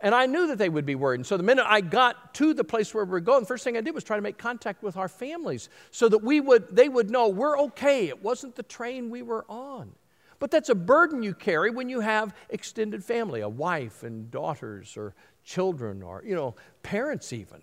And 0.00 0.14
I 0.14 0.26
knew 0.26 0.48
that 0.48 0.58
they 0.58 0.68
would 0.68 0.84
be 0.84 0.94
worried. 0.94 1.20
And 1.20 1.26
so 1.26 1.36
the 1.36 1.42
minute 1.42 1.64
I 1.66 1.80
got 1.80 2.34
to 2.34 2.52
the 2.52 2.64
place 2.64 2.92
where 2.92 3.04
we 3.04 3.12
were 3.12 3.20
going, 3.20 3.40
the 3.40 3.46
first 3.46 3.64
thing 3.64 3.76
I 3.76 3.80
did 3.80 3.94
was 3.94 4.04
try 4.04 4.16
to 4.16 4.22
make 4.22 4.36
contact 4.36 4.82
with 4.82 4.96
our 4.96 5.08
families 5.08 5.70
so 5.90 6.08
that 6.08 6.18
we 6.18 6.40
would, 6.40 6.74
they 6.74 6.88
would 6.88 7.10
know 7.10 7.28
we're 7.28 7.58
okay. 7.60 8.08
It 8.08 8.22
wasn't 8.22 8.56
the 8.56 8.62
train 8.62 9.08
we 9.08 9.22
were 9.22 9.46
on. 9.48 9.92
But 10.38 10.50
that's 10.50 10.68
a 10.68 10.74
burden 10.74 11.22
you 11.22 11.32
carry 11.32 11.70
when 11.70 11.88
you 11.88 12.00
have 12.00 12.34
extended 12.50 13.02
family, 13.02 13.40
a 13.40 13.48
wife 13.48 14.02
and 14.02 14.30
daughters 14.30 14.98
or 14.98 15.14
children 15.44 16.02
or, 16.02 16.22
you 16.26 16.34
know, 16.34 16.54
parents 16.82 17.32
even. 17.32 17.62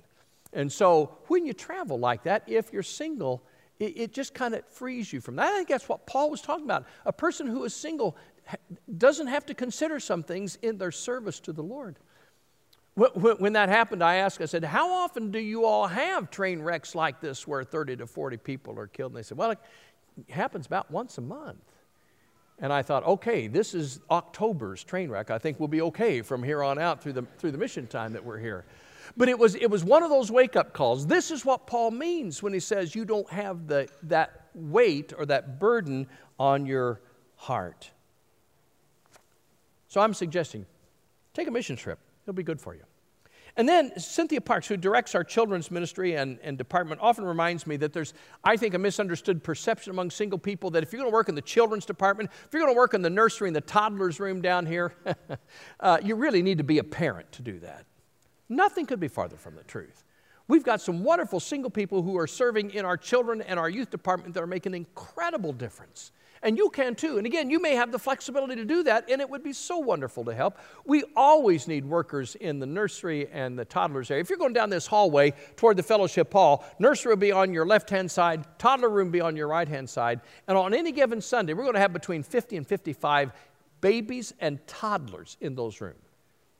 And 0.53 0.71
so 0.71 1.17
when 1.27 1.45
you 1.45 1.53
travel 1.53 1.99
like 1.99 2.23
that, 2.23 2.43
if 2.47 2.73
you're 2.73 2.81
single, 2.81 3.43
it, 3.79 3.97
it 3.97 4.13
just 4.13 4.33
kind 4.33 4.55
of 4.55 4.65
frees 4.67 5.13
you 5.13 5.21
from 5.21 5.35
that. 5.35 5.51
I 5.51 5.57
think 5.57 5.67
that's 5.67 5.87
what 5.87 6.07
Paul 6.07 6.31
was 6.31 6.41
talking 6.41 6.65
about. 6.65 6.85
A 7.05 7.13
person 7.13 7.45
who 7.45 7.63
is 7.63 7.75
single 7.75 8.17
doesn't 8.97 9.27
have 9.27 9.45
to 9.45 9.53
consider 9.53 9.99
some 9.99 10.23
things 10.23 10.57
in 10.61 10.77
their 10.77 10.91
service 10.91 11.39
to 11.41 11.53
the 11.53 11.63
Lord. 11.63 11.97
When 12.95 13.53
that 13.53 13.69
happened, 13.69 14.03
I 14.03 14.15
asked, 14.15 14.39
I 14.39 14.45
said, 14.45 14.63
How 14.63 14.91
often 14.91 15.31
do 15.31 15.39
you 15.39 15.65
all 15.65 15.87
have 15.87 16.29
train 16.29 16.61
wrecks 16.61 16.93
like 16.93 17.19
this 17.21 17.47
where 17.47 17.63
30 17.63 17.97
to 17.97 18.07
40 18.07 18.37
people 18.37 18.77
are 18.77 18.87
killed? 18.87 19.13
And 19.13 19.17
they 19.17 19.23
said, 19.23 19.37
Well, 19.37 19.51
it 19.51 19.59
happens 20.29 20.67
about 20.67 20.91
once 20.91 21.17
a 21.17 21.21
month. 21.21 21.63
And 22.59 22.71
I 22.71 22.83
thought, 22.83 23.03
okay, 23.05 23.47
this 23.47 23.73
is 23.73 23.99
October's 24.11 24.83
train 24.83 25.09
wreck. 25.09 25.31
I 25.31 25.39
think 25.39 25.59
we'll 25.59 25.67
be 25.67 25.81
okay 25.81 26.21
from 26.21 26.43
here 26.43 26.63
on 26.63 26.77
out 26.77 27.01
through 27.01 27.13
the, 27.13 27.23
through 27.39 27.51
the 27.51 27.57
mission 27.57 27.87
time 27.87 28.13
that 28.13 28.23
we're 28.23 28.37
here. 28.37 28.63
But 29.17 29.27
it 29.27 29.37
was, 29.37 29.55
it 29.55 29.69
was 29.69 29.83
one 29.83 30.03
of 30.03 30.09
those 30.09 30.31
wake 30.31 30.55
up 30.55 30.73
calls. 30.73 31.07
This 31.07 31.31
is 31.31 31.43
what 31.43 31.67
Paul 31.67 31.91
means 31.91 32.41
when 32.41 32.53
he 32.53 32.59
says 32.59 32.95
you 32.95 33.05
don't 33.05 33.29
have 33.29 33.67
the, 33.67 33.89
that 34.03 34.47
weight 34.53 35.13
or 35.17 35.25
that 35.25 35.59
burden 35.59 36.07
on 36.39 36.65
your 36.65 37.01
heart. 37.35 37.91
So 39.87 39.99
I'm 39.99 40.13
suggesting 40.13 40.65
take 41.33 41.47
a 41.47 41.51
mission 41.51 41.75
trip. 41.75 41.99
It'll 42.23 42.33
be 42.33 42.43
good 42.43 42.61
for 42.61 42.75
you. 42.75 42.83
And 43.55 43.69
then 43.69 43.97
Cynthia 43.99 44.41
Parks, 44.41 44.67
who 44.67 44.77
directs 44.77 45.13
our 45.13 45.23
children's 45.23 45.69
ministry 45.69 46.15
and, 46.15 46.39
and 46.41 46.57
department, 46.57 47.01
often 47.01 47.23
reminds 47.23 47.67
me 47.67 47.77
that 47.77 47.93
there's, 47.93 48.15
I 48.43 48.57
think, 48.57 48.73
a 48.73 48.79
misunderstood 48.79 49.43
perception 49.43 49.91
among 49.91 50.09
single 50.09 50.39
people 50.39 50.71
that 50.71 50.81
if 50.81 50.91
you're 50.91 50.99
going 50.99 51.11
to 51.11 51.13
work 51.13 51.29
in 51.29 51.35
the 51.35 51.41
children's 51.41 51.85
department, 51.85 52.31
if 52.45 52.49
you're 52.51 52.63
going 52.63 52.73
to 52.73 52.77
work 52.77 52.95
in 52.95 53.03
the 53.03 53.11
nursery 53.11 53.49
and 53.49 53.55
the 53.55 53.61
toddler's 53.61 54.19
room 54.19 54.41
down 54.41 54.65
here, 54.65 54.95
uh, 55.79 55.99
you 56.03 56.15
really 56.15 56.41
need 56.41 56.57
to 56.57 56.63
be 56.63 56.79
a 56.79 56.83
parent 56.83 57.31
to 57.33 57.43
do 57.43 57.59
that. 57.59 57.85
Nothing 58.49 58.87
could 58.87 58.99
be 58.99 59.07
farther 59.07 59.37
from 59.37 59.55
the 59.55 59.63
truth. 59.63 60.03
We've 60.47 60.63
got 60.63 60.81
some 60.81 61.03
wonderful 61.03 61.39
single 61.39 61.69
people 61.69 62.01
who 62.01 62.17
are 62.17 62.27
serving 62.27 62.71
in 62.71 62.85
our 62.85 62.97
children 62.97 63.41
and 63.41 63.59
our 63.59 63.69
youth 63.69 63.91
department 63.91 64.33
that 64.33 64.41
are 64.43 64.47
making 64.47 64.73
an 64.73 64.77
incredible 64.77 65.53
difference. 65.53 66.11
And 66.43 66.57
you 66.57 66.69
can 66.69 66.93
too. 66.93 67.17
And 67.17 67.25
again, 67.25 67.49
you 67.49 67.61
may 67.61 67.73
have 67.73 67.93
the 67.93 67.97
flexibility 67.97 68.57
to 68.57 68.65
do 68.65 68.83
that, 68.83 69.09
and 69.09 69.21
it 69.21 69.29
would 69.29 69.43
be 69.43 69.53
so 69.53 69.77
wonderful 69.77 70.25
to 70.25 70.35
help. 70.35 70.59
We 70.85 71.05
always 71.15 71.69
need 71.69 71.85
workers 71.85 72.35
in 72.35 72.59
the 72.59 72.65
nursery 72.65 73.29
and 73.31 73.57
the 73.57 73.63
toddlers 73.63 74.11
area. 74.11 74.21
If 74.21 74.29
you're 74.29 74.37
going 74.37 74.51
down 74.51 74.69
this 74.69 74.85
hallway 74.85 75.31
toward 75.55 75.77
the 75.77 75.83
fellowship 75.83 76.33
hall, 76.33 76.65
nursery 76.79 77.13
will 77.13 77.17
be 77.17 77.31
on 77.31 77.53
your 77.53 77.65
left 77.65 77.89
hand 77.89 78.11
side, 78.11 78.45
toddler 78.59 78.89
room 78.89 79.09
be 79.09 79.21
on 79.21 79.37
your 79.37 79.47
right 79.47 79.67
hand 79.67 79.89
side. 79.89 80.19
And 80.49 80.57
on 80.57 80.73
any 80.73 80.91
given 80.91 81.21
Sunday, 81.21 81.53
we're 81.53 81.63
going 81.63 81.75
to 81.75 81.79
have 81.79 81.93
between 81.93 82.23
50 82.23 82.57
and 82.57 82.67
55 82.67 83.31
babies 83.79 84.33
and 84.41 84.65
toddlers 84.67 85.37
in 85.39 85.55
those 85.55 85.79
rooms. 85.79 85.95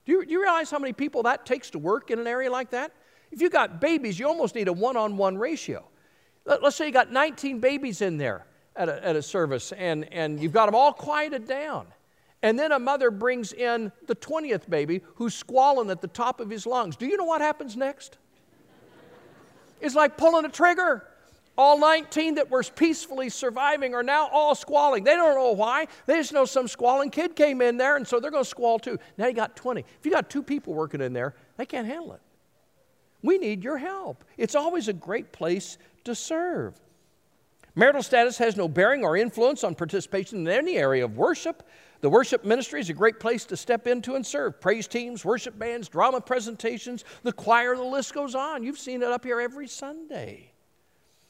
Do 0.05 0.13
you, 0.13 0.25
do 0.25 0.31
you 0.31 0.41
realize 0.41 0.71
how 0.71 0.79
many 0.79 0.93
people 0.93 1.23
that 1.23 1.45
takes 1.45 1.69
to 1.71 1.79
work 1.79 2.09
in 2.09 2.19
an 2.19 2.27
area 2.27 2.49
like 2.49 2.69
that? 2.69 2.93
If 3.31 3.41
you 3.41 3.49
got 3.49 3.81
babies, 3.81 4.17
you 4.17 4.27
almost 4.27 4.55
need 4.55 4.69
a 4.69 4.73
one 4.73 4.95
on 4.95 5.17
one 5.17 5.37
ratio. 5.37 5.83
Let, 6.45 6.63
us 6.63 6.77
say 6.77 6.87
you 6.87 6.93
got 6.93 7.11
19 7.11 7.59
babies 7.59 8.01
in 8.01 8.17
there 8.17 8.45
at 8.75 8.89
a, 8.89 9.05
at 9.05 9.15
a 9.15 9.21
service 9.21 9.71
and, 9.73 10.11
and 10.11 10.39
you've 10.39 10.53
got 10.53 10.65
them 10.65 10.75
all 10.75 10.93
quieted 10.93 11.47
down. 11.47 11.87
And 12.41 12.59
then 12.59 12.73
a 12.73 12.79
mother 12.79 13.09
brings 13.09 13.53
in 13.53 13.91
the 14.05 14.15
20th 14.15 14.69
baby 14.69 15.01
who's 15.15 15.33
squalling 15.33 15.89
at 15.89 16.01
the 16.01 16.09
top 16.09 16.41
of 16.41 16.49
his 16.49 16.65
lungs. 16.65 16.95
Do 16.97 17.05
you 17.05 17.15
know 17.15 17.23
what 17.23 17.41
happens 17.41 17.77
next? 17.77 18.17
It's 19.79 19.95
like 19.95 20.17
pulling 20.17 20.45
a 20.45 20.49
trigger. 20.49 21.07
All 21.57 21.77
19 21.77 22.35
that 22.35 22.49
were 22.49 22.63
peacefully 22.63 23.29
surviving 23.29 23.93
are 23.93 24.01
now 24.01 24.27
all 24.27 24.55
squalling. 24.55 25.03
They 25.03 25.15
don't 25.15 25.35
know 25.35 25.51
why. 25.51 25.87
They 26.07 26.15
just 26.15 26.33
know 26.33 26.45
some 26.45 26.67
squalling 26.67 27.11
kid 27.11 27.35
came 27.35 27.61
in 27.61 27.77
there, 27.77 27.95
and 27.95 28.07
so 28.07 28.19
they're 28.19 28.31
going 28.31 28.43
to 28.43 28.49
squall 28.49 28.79
too. 28.79 28.97
Now 29.17 29.27
you 29.27 29.33
got 29.33 29.55
20. 29.55 29.81
If 29.81 30.05
you 30.05 30.11
got 30.11 30.29
two 30.29 30.41
people 30.41 30.73
working 30.73 30.99
in 30.99 31.13
there, 31.13 31.35
they 31.57 31.65
can't 31.65 31.85
handle 31.85 32.13
it. 32.13 32.21
We 33.21 33.37
need 33.37 33.63
your 33.63 33.77
help. 33.77 34.23
It's 34.35 34.55
always 34.55 34.87
a 34.87 34.93
great 34.93 35.31
place 35.31 35.77
to 36.05 36.15
serve. 36.15 36.79
Marital 37.75 38.03
status 38.03 38.37
has 38.37 38.55
no 38.55 38.67
bearing 38.67 39.03
or 39.03 39.17
influence 39.17 39.63
on 39.63 39.73
participation 39.73 40.39
in 40.39 40.47
any 40.47 40.77
area 40.77 41.03
of 41.03 41.17
worship. 41.17 41.63
The 42.01 42.09
worship 42.09 42.45
ministry 42.45 42.79
is 42.79 42.89
a 42.89 42.93
great 42.93 43.19
place 43.19 43.45
to 43.45 43.57
step 43.57 43.87
into 43.87 44.13
and 44.15 44.25
serve. 44.25 44.61
Praise 44.61 44.87
teams, 44.87 45.25
worship 45.25 45.57
bands, 45.57 45.89
drama 45.89 46.21
presentations, 46.21 47.03
the 47.23 47.31
choir, 47.31 47.75
the 47.75 47.83
list 47.83 48.13
goes 48.13 48.35
on. 48.35 48.61
You've 48.61 48.77
seen 48.77 49.01
it 49.01 49.09
up 49.09 49.23
here 49.23 49.41
every 49.41 49.67
Sunday. 49.67 50.51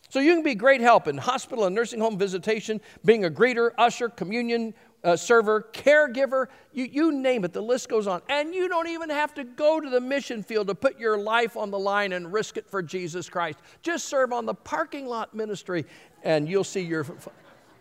So 0.10 0.20
you 0.20 0.34
can 0.34 0.44
be 0.44 0.54
great 0.54 0.82
help 0.82 1.08
in 1.08 1.18
hospital 1.18 1.66
and 1.66 1.74
nursing 1.74 2.00
home 2.00 2.18
visitation, 2.18 2.82
being 3.06 3.24
a 3.26 3.30
greeter, 3.30 3.72
usher, 3.78 4.10
communion 4.10 4.74
uh, 5.04 5.16
server, 5.16 5.68
caregiver, 5.74 6.48
you, 6.72 6.86
you 6.86 7.12
name 7.12 7.44
it, 7.44 7.52
the 7.54 7.62
list 7.62 7.90
goes 7.90 8.08
on. 8.08 8.22
And 8.30 8.54
you 8.54 8.70
don't 8.70 8.88
even 8.88 9.10
have 9.10 9.34
to 9.36 9.44
go 9.44 9.80
to 9.80 9.90
the 9.90 10.00
mission 10.00 10.44
field 10.44 10.68
to 10.68 10.76
put 10.76 11.00
your 11.00 11.18
life 11.18 11.58
on 11.58 11.72
the 11.72 11.80
line 11.80 12.14
and 12.14 12.32
risk 12.32 12.58
it 12.58 12.70
for 12.70 12.82
Jesus 12.82 13.30
Christ. 13.30 13.60
Just 13.82 14.06
serve 14.06 14.32
on 14.32 14.46
the 14.46 14.54
parking 14.54 15.06
lot 15.06 15.34
ministry, 15.34 15.86
and 16.24 16.48
you'll 16.48 16.64
see 16.64 16.82
your, 16.82 17.06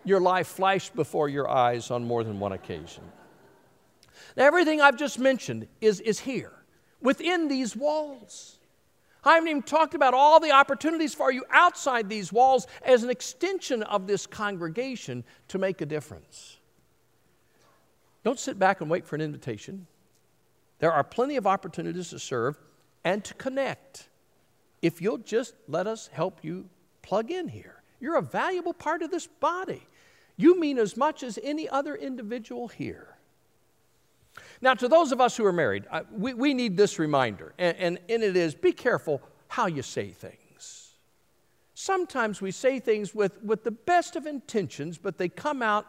your 0.04 0.20
life 0.20 0.48
flash 0.48 0.90
before 0.90 1.28
your 1.28 1.48
eyes 1.48 1.90
on 1.90 2.04
more 2.04 2.24
than 2.24 2.40
one 2.40 2.52
occasion. 2.52 3.04
Now, 4.36 4.46
everything 4.46 4.80
I've 4.80 4.96
just 4.96 5.18
mentioned 5.18 5.68
is, 5.80 6.00
is 6.00 6.18
here 6.20 6.52
within 7.00 7.48
these 7.48 7.76
walls. 7.76 8.58
I 9.24 9.34
haven't 9.34 9.48
even 9.48 9.62
talked 9.62 9.94
about 9.94 10.14
all 10.14 10.40
the 10.40 10.50
opportunities 10.50 11.14
for 11.14 11.30
you 11.30 11.44
outside 11.50 12.08
these 12.08 12.32
walls 12.32 12.66
as 12.84 13.04
an 13.04 13.10
extension 13.10 13.84
of 13.84 14.08
this 14.08 14.26
congregation 14.26 15.22
to 15.48 15.58
make 15.58 15.80
a 15.80 15.86
difference. 15.86 16.58
Don't 18.24 18.38
sit 18.38 18.58
back 18.58 18.80
and 18.80 18.90
wait 18.90 19.06
for 19.06 19.16
an 19.16 19.20
invitation. 19.20 19.86
There 20.78 20.92
are 20.92 21.04
plenty 21.04 21.36
of 21.36 21.46
opportunities 21.46 22.10
to 22.10 22.18
serve 22.18 22.56
and 23.04 23.24
to 23.24 23.34
connect 23.34 24.08
if 24.80 25.00
you'll 25.00 25.18
just 25.18 25.54
let 25.68 25.86
us 25.86 26.08
help 26.12 26.40
you 26.42 26.68
plug 27.02 27.30
in 27.30 27.48
here. 27.48 27.82
You're 28.00 28.16
a 28.16 28.22
valuable 28.22 28.74
part 28.74 29.02
of 29.02 29.10
this 29.10 29.26
body. 29.26 29.86
You 30.36 30.58
mean 30.58 30.78
as 30.78 30.96
much 30.96 31.22
as 31.22 31.38
any 31.42 31.68
other 31.68 31.94
individual 31.94 32.68
here. 32.68 33.16
Now, 34.60 34.74
to 34.74 34.88
those 34.88 35.12
of 35.12 35.20
us 35.20 35.36
who 35.36 35.44
are 35.44 35.52
married, 35.52 35.84
we, 36.10 36.34
we 36.34 36.54
need 36.54 36.76
this 36.76 36.98
reminder, 36.98 37.52
and, 37.58 37.76
and, 37.76 37.98
and 38.08 38.22
it 38.22 38.36
is 38.36 38.54
be 38.54 38.72
careful 38.72 39.20
how 39.48 39.66
you 39.66 39.82
say 39.82 40.08
things. 40.08 40.94
Sometimes 41.74 42.40
we 42.40 42.50
say 42.50 42.80
things 42.80 43.14
with, 43.14 43.42
with 43.42 43.64
the 43.64 43.70
best 43.70 44.16
of 44.16 44.26
intentions, 44.26 44.98
but 44.98 45.18
they 45.18 45.28
come 45.28 45.62
out 45.62 45.86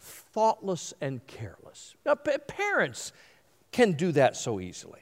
thoughtless 0.00 0.94
and 1.00 1.24
careless. 1.26 1.94
Now, 2.04 2.14
p- 2.14 2.36
parents 2.46 3.12
can 3.72 3.92
do 3.92 4.12
that 4.12 4.36
so 4.36 4.60
easily. 4.60 5.00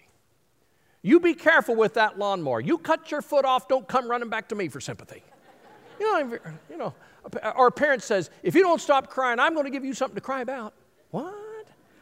You 1.03 1.21
be 1.21 1.35
careful 1.35 1.77
with 1.77 1.95
that 1.95 2.19
lawnmower. 2.19 2.61
You 2.61 2.77
cut 2.79 3.11
your 3.11 3.23
foot 3.23 3.45
off, 3.45 3.69
don't 3.69 3.87
come 3.87 4.11
running 4.11 4.29
back 4.29 4.49
to 4.49 4.55
me 4.55 4.69
for 4.69 4.81
sympathy. 4.81 5.23
You 6.01 6.13
know, 6.13 6.39
you 6.71 6.77
know, 6.77 6.95
a 7.43 7.71
parent 7.71 8.03
says, 8.03 8.31
if 8.43 8.55
you 8.55 8.63
don't 8.63 8.81
stop 8.81 9.09
crying, 9.09 9.39
I'm 9.39 9.55
going 9.55 9.65
to 9.65 9.71
give 9.71 9.85
you 9.85 9.95
something 9.95 10.15
to 10.15 10.21
cry 10.21 10.41
about. 10.41 10.75
What? 11.11 11.35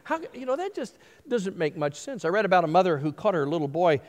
How, 0.03 0.19
you 0.33 0.45
know, 0.45 0.55
that 0.55 0.73
just 0.75 0.97
doesn't 1.27 1.57
make 1.57 1.75
much 1.75 1.95
sense. 1.95 2.25
I 2.25 2.29
read 2.29 2.45
about 2.45 2.63
a 2.63 2.67
mother 2.67 2.97
who 2.97 3.11
caught 3.11 3.33
her 3.33 3.47
little 3.47 3.67
boy 3.67 4.01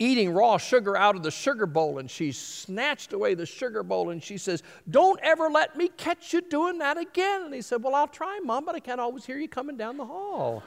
eating 0.00 0.32
raw 0.32 0.56
sugar 0.56 0.96
out 0.96 1.14
of 1.14 1.22
the 1.22 1.30
sugar 1.30 1.66
bowl 1.66 1.98
and 1.98 2.10
she 2.10 2.32
snatched 2.32 3.12
away 3.12 3.34
the 3.34 3.46
sugar 3.46 3.84
bowl 3.84 4.10
and 4.10 4.20
she 4.20 4.38
says, 4.38 4.64
Don't 4.88 5.20
ever 5.22 5.48
let 5.48 5.76
me 5.76 5.88
catch 5.96 6.32
you 6.32 6.40
doing 6.40 6.78
that 6.78 6.98
again. 6.98 7.42
And 7.44 7.54
he 7.54 7.62
said, 7.62 7.82
Well, 7.82 7.94
I'll 7.94 8.08
try, 8.08 8.40
Mom, 8.42 8.64
but 8.64 8.74
I 8.74 8.80
can't 8.80 9.00
always 9.00 9.24
hear 9.24 9.38
you 9.38 9.46
coming 9.46 9.76
down 9.76 9.98
the 9.98 10.06
hall. 10.06 10.64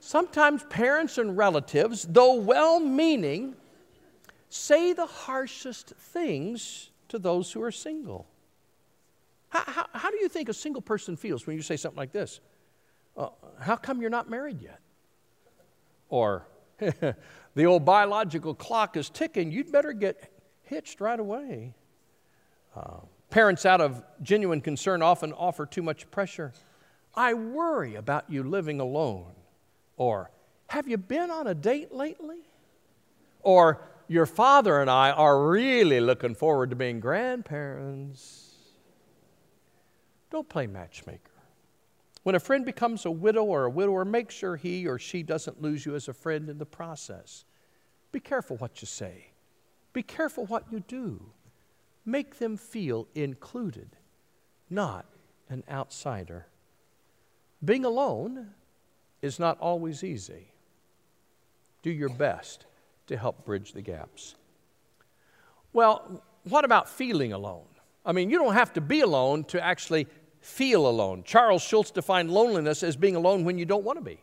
Sometimes 0.00 0.64
parents 0.64 1.18
and 1.18 1.36
relatives, 1.36 2.06
though 2.08 2.34
well 2.34 2.80
meaning, 2.80 3.54
say 4.48 4.94
the 4.94 5.06
harshest 5.06 5.90
things 5.90 6.90
to 7.08 7.18
those 7.18 7.52
who 7.52 7.62
are 7.62 7.70
single. 7.70 8.26
How, 9.50 9.64
how, 9.66 9.86
how, 9.92 10.10
do 10.10 10.16
you 10.16 10.28
think 10.28 10.48
a 10.48 10.54
single 10.54 10.80
person 10.80 11.16
feels 11.16 11.46
when 11.46 11.56
you 11.56 11.62
say 11.62 11.76
something 11.76 11.98
like 11.98 12.12
this? 12.12 12.40
Uh, 13.16 13.28
how 13.58 13.76
come 13.76 14.00
you're 14.00 14.08
not 14.08 14.30
married 14.30 14.62
yet? 14.62 14.78
Or, 16.08 16.46
the 17.54 17.64
old 17.64 17.84
biological 17.84 18.54
clock 18.54 18.96
is 18.96 19.10
ticking, 19.10 19.52
you'd 19.52 19.72
better 19.72 19.92
get 19.92 20.32
hitched 20.62 21.00
right 21.00 21.18
away. 21.18 21.74
Uh, 22.74 22.98
parents, 23.30 23.66
out 23.66 23.80
of 23.80 24.02
genuine 24.22 24.60
concern, 24.60 25.02
often 25.02 25.32
offer 25.32 25.66
too 25.66 25.82
much 25.82 26.10
pressure. 26.10 26.52
I 27.14 27.34
worry 27.34 27.96
about 27.96 28.30
you 28.30 28.42
living 28.42 28.80
alone. 28.80 29.32
Or, 29.96 30.30
have 30.68 30.88
you 30.88 30.96
been 30.96 31.30
on 31.30 31.46
a 31.46 31.54
date 31.54 31.92
lately? 31.92 32.38
Or, 33.42 33.80
your 34.10 34.26
father 34.26 34.80
and 34.80 34.90
I 34.90 35.12
are 35.12 35.48
really 35.48 36.00
looking 36.00 36.34
forward 36.34 36.70
to 36.70 36.76
being 36.76 36.98
grandparents. 36.98 38.56
Don't 40.30 40.48
play 40.48 40.66
matchmaker. 40.66 41.29
When 42.22 42.34
a 42.34 42.40
friend 42.40 42.64
becomes 42.64 43.06
a 43.06 43.10
widow 43.10 43.44
or 43.44 43.64
a 43.64 43.70
widower, 43.70 44.04
make 44.04 44.30
sure 44.30 44.56
he 44.56 44.86
or 44.86 44.98
she 44.98 45.22
doesn't 45.22 45.62
lose 45.62 45.86
you 45.86 45.94
as 45.94 46.08
a 46.08 46.12
friend 46.12 46.48
in 46.48 46.58
the 46.58 46.66
process. 46.66 47.44
Be 48.12 48.20
careful 48.20 48.56
what 48.56 48.82
you 48.82 48.86
say, 48.86 49.28
be 49.92 50.02
careful 50.02 50.46
what 50.46 50.64
you 50.70 50.80
do. 50.80 51.32
Make 52.06 52.38
them 52.38 52.56
feel 52.56 53.08
included, 53.14 53.96
not 54.70 55.04
an 55.48 55.62
outsider. 55.70 56.46
Being 57.62 57.84
alone 57.84 58.48
is 59.20 59.38
not 59.38 59.58
always 59.60 60.02
easy. 60.02 60.48
Do 61.82 61.90
your 61.90 62.08
best 62.08 62.64
to 63.06 63.16
help 63.16 63.44
bridge 63.44 63.72
the 63.72 63.82
gaps. 63.82 64.34
Well, 65.72 66.22
what 66.44 66.64
about 66.64 66.88
feeling 66.88 67.32
alone? 67.32 67.66
I 68.04 68.12
mean, 68.12 68.30
you 68.30 68.38
don't 68.38 68.54
have 68.54 68.72
to 68.74 68.80
be 68.80 69.02
alone 69.02 69.44
to 69.44 69.62
actually 69.62 70.06
feel 70.40 70.86
alone. 70.86 71.22
Charles 71.24 71.62
Schulz 71.62 71.90
defined 71.90 72.30
loneliness 72.30 72.82
as 72.82 72.96
being 72.96 73.16
alone 73.16 73.44
when 73.44 73.58
you 73.58 73.64
don't 73.64 73.84
want 73.84 73.98
to 73.98 74.04
be. 74.04 74.20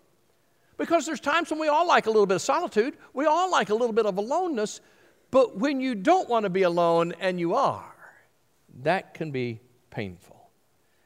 Because 0.78 1.06
there's 1.06 1.20
times 1.20 1.50
when 1.50 1.60
we 1.60 1.68
all 1.68 1.88
like 1.88 2.06
a 2.06 2.12
little 2.12 2.26
bit 2.26 2.36
of 2.36 2.42
solitude, 2.42 2.98
we 3.14 3.26
all 3.26 3.50
like 3.50 3.70
a 3.70 3.76
little 3.76 3.94
bit 3.94 4.06
of 4.06 4.18
aloneness, 4.18 4.80
but 5.32 5.58
when 5.58 5.82
you 5.82 5.96
don't 5.96 6.30
want 6.30 6.44
to 6.44 6.50
be 6.50 6.64
alone 6.64 7.14
and 7.20 7.40
you 7.40 7.56
are, 7.56 7.96
that 8.84 9.14
can 9.14 9.32
be 9.32 9.60
painful. 9.90 10.36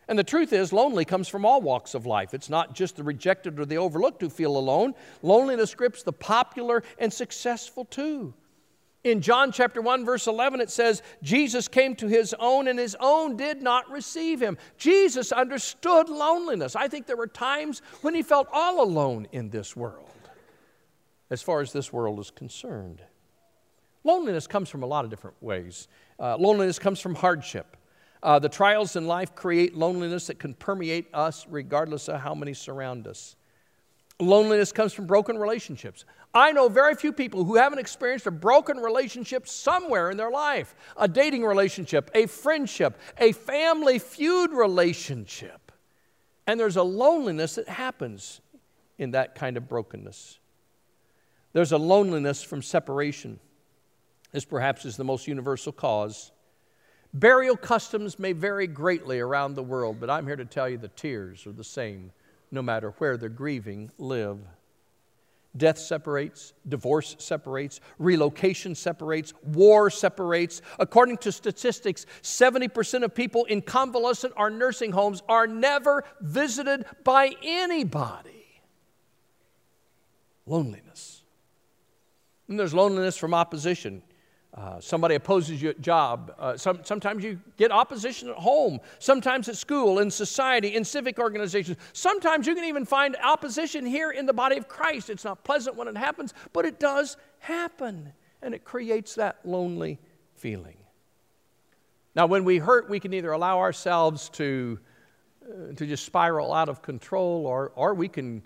And 0.07 0.19
the 0.19 0.23
truth 0.25 0.51
is, 0.51 0.73
lonely 0.73 1.05
comes 1.05 1.29
from 1.29 1.45
all 1.45 1.61
walks 1.61 1.93
of 1.93 2.05
life. 2.05 2.33
It's 2.33 2.49
not 2.49 2.75
just 2.75 2.97
the 2.97 3.03
rejected 3.03 3.57
or 3.59 3.65
the 3.65 3.77
overlooked 3.77 4.21
who 4.21 4.29
feel 4.29 4.57
alone. 4.57 4.93
Loneliness 5.21 5.73
grips 5.73 6.03
the 6.03 6.11
popular 6.11 6.83
and 6.99 7.13
successful 7.13 7.85
too. 7.85 8.33
In 9.03 9.21
John 9.21 9.51
chapter 9.51 9.81
1, 9.81 10.05
verse 10.05 10.27
11, 10.27 10.61
it 10.61 10.69
says, 10.69 11.01
Jesus 11.23 11.67
came 11.67 11.95
to 11.95 12.07
his 12.07 12.35
own, 12.37 12.67
and 12.67 12.77
his 12.77 12.95
own 12.99 13.35
did 13.35 13.63
not 13.63 13.89
receive 13.89 14.39
him. 14.39 14.57
Jesus 14.77 15.31
understood 15.31 16.07
loneliness. 16.07 16.75
I 16.75 16.87
think 16.87 17.07
there 17.07 17.17
were 17.17 17.27
times 17.27 17.81
when 18.01 18.13
he 18.13 18.21
felt 18.21 18.47
all 18.51 18.83
alone 18.83 19.27
in 19.31 19.49
this 19.49 19.75
world, 19.75 20.05
as 21.31 21.41
far 21.41 21.61
as 21.61 21.73
this 21.73 21.91
world 21.91 22.19
is 22.19 22.29
concerned. 22.29 23.01
Loneliness 24.03 24.45
comes 24.45 24.69
from 24.69 24.83
a 24.83 24.87
lot 24.87 25.03
of 25.03 25.09
different 25.09 25.37
ways. 25.41 25.87
Uh, 26.19 26.37
loneliness 26.37 26.77
comes 26.77 26.99
from 26.99 27.15
hardship. 27.15 27.77
Uh, 28.21 28.37
the 28.37 28.49
trials 28.49 28.95
in 28.95 29.07
life 29.07 29.33
create 29.33 29.75
loneliness 29.75 30.27
that 30.27 30.37
can 30.37 30.53
permeate 30.53 31.07
us 31.11 31.47
regardless 31.49 32.07
of 32.07 32.21
how 32.21 32.35
many 32.35 32.53
surround 32.53 33.07
us. 33.07 33.35
Loneliness 34.21 34.71
comes 34.71 34.93
from 34.93 35.07
broken 35.07 35.35
relationships. 35.35 36.05
I 36.31 36.51
know 36.51 36.69
very 36.69 36.93
few 36.93 37.11
people 37.11 37.43
who 37.43 37.55
haven't 37.55 37.79
experienced 37.79 38.27
a 38.27 38.31
broken 38.31 38.77
relationship 38.77 39.47
somewhere 39.47 40.11
in 40.11 40.17
their 40.17 40.29
life 40.29 40.75
a 40.95 41.07
dating 41.07 41.43
relationship, 41.43 42.11
a 42.13 42.27
friendship, 42.27 42.99
a 43.17 43.31
family 43.31 43.97
feud 43.97 44.51
relationship. 44.51 45.71
And 46.45 46.59
there's 46.59 46.75
a 46.75 46.83
loneliness 46.83 47.55
that 47.55 47.67
happens 47.67 48.41
in 48.99 49.11
that 49.11 49.33
kind 49.33 49.57
of 49.57 49.67
brokenness. 49.67 50.37
There's 51.53 51.71
a 51.71 51.77
loneliness 51.77 52.43
from 52.43 52.61
separation. 52.61 53.39
This 54.31 54.45
perhaps 54.45 54.85
is 54.85 54.97
the 54.97 55.03
most 55.03 55.27
universal 55.27 55.71
cause. 55.71 56.31
Burial 57.11 57.57
customs 57.57 58.19
may 58.19 58.33
vary 58.33 58.67
greatly 58.67 59.19
around 59.19 59.55
the 59.55 59.63
world, 59.63 59.97
but 59.99 60.11
I'm 60.11 60.27
here 60.27 60.35
to 60.35 60.45
tell 60.45 60.69
you 60.69 60.77
the 60.77 60.89
tears 60.89 61.47
are 61.47 61.51
the 61.51 61.63
same 61.63 62.11
no 62.51 62.61
matter 62.61 62.91
where 62.97 63.17
the 63.17 63.29
grieving 63.29 63.91
live. 63.97 64.39
Death 65.55 65.77
separates, 65.77 66.53
divorce 66.67 67.15
separates, 67.19 67.81
relocation 67.99 68.73
separates, 68.73 69.33
war 69.43 69.89
separates. 69.89 70.61
According 70.79 71.17
to 71.19 71.31
statistics, 71.31 72.05
70% 72.21 73.03
of 73.03 73.13
people 73.13 73.43
in 73.45 73.61
convalescent 73.61 74.33
or 74.37 74.49
nursing 74.49 74.93
homes 74.93 75.21
are 75.27 75.47
never 75.47 76.05
visited 76.21 76.85
by 77.03 77.31
anybody. 77.43 78.61
Loneliness. 80.45 81.23
And 82.47 82.57
there's 82.57 82.73
loneliness 82.73 83.17
from 83.17 83.33
opposition. 83.33 84.01
Uh, 84.53 84.81
somebody 84.81 85.15
opposes 85.15 85.61
you 85.61 85.69
at 85.69 85.79
job. 85.79 86.35
Uh, 86.37 86.57
some, 86.57 86.83
sometimes 86.83 87.23
you 87.23 87.39
get 87.55 87.71
opposition 87.71 88.27
at 88.27 88.35
home. 88.35 88.81
Sometimes 88.99 89.47
at 89.47 89.55
school, 89.55 89.99
in 89.99 90.11
society, 90.11 90.75
in 90.75 90.83
civic 90.83 91.19
organizations. 91.19 91.77
Sometimes 91.93 92.45
you 92.45 92.53
can 92.53 92.65
even 92.65 92.83
find 92.83 93.15
opposition 93.23 93.85
here 93.85 94.11
in 94.11 94.25
the 94.25 94.33
body 94.33 94.57
of 94.57 94.67
Christ. 94.67 95.09
It's 95.09 95.23
not 95.23 95.45
pleasant 95.45 95.77
when 95.77 95.87
it 95.87 95.95
happens, 95.95 96.33
but 96.51 96.65
it 96.65 96.81
does 96.81 97.15
happen. 97.39 98.11
And 98.41 98.53
it 98.53 98.65
creates 98.65 99.15
that 99.15 99.37
lonely 99.45 99.99
feeling. 100.35 100.77
Now, 102.13 102.25
when 102.25 102.43
we 102.43 102.57
hurt, 102.57 102.89
we 102.89 102.99
can 102.99 103.13
either 103.13 103.31
allow 103.31 103.59
ourselves 103.59 104.27
to, 104.31 104.79
uh, 105.45 105.73
to 105.75 105.85
just 105.85 106.03
spiral 106.03 106.53
out 106.53 106.67
of 106.67 106.81
control, 106.81 107.45
or, 107.47 107.71
or 107.75 107.93
we 107.93 108.09
can 108.09 108.43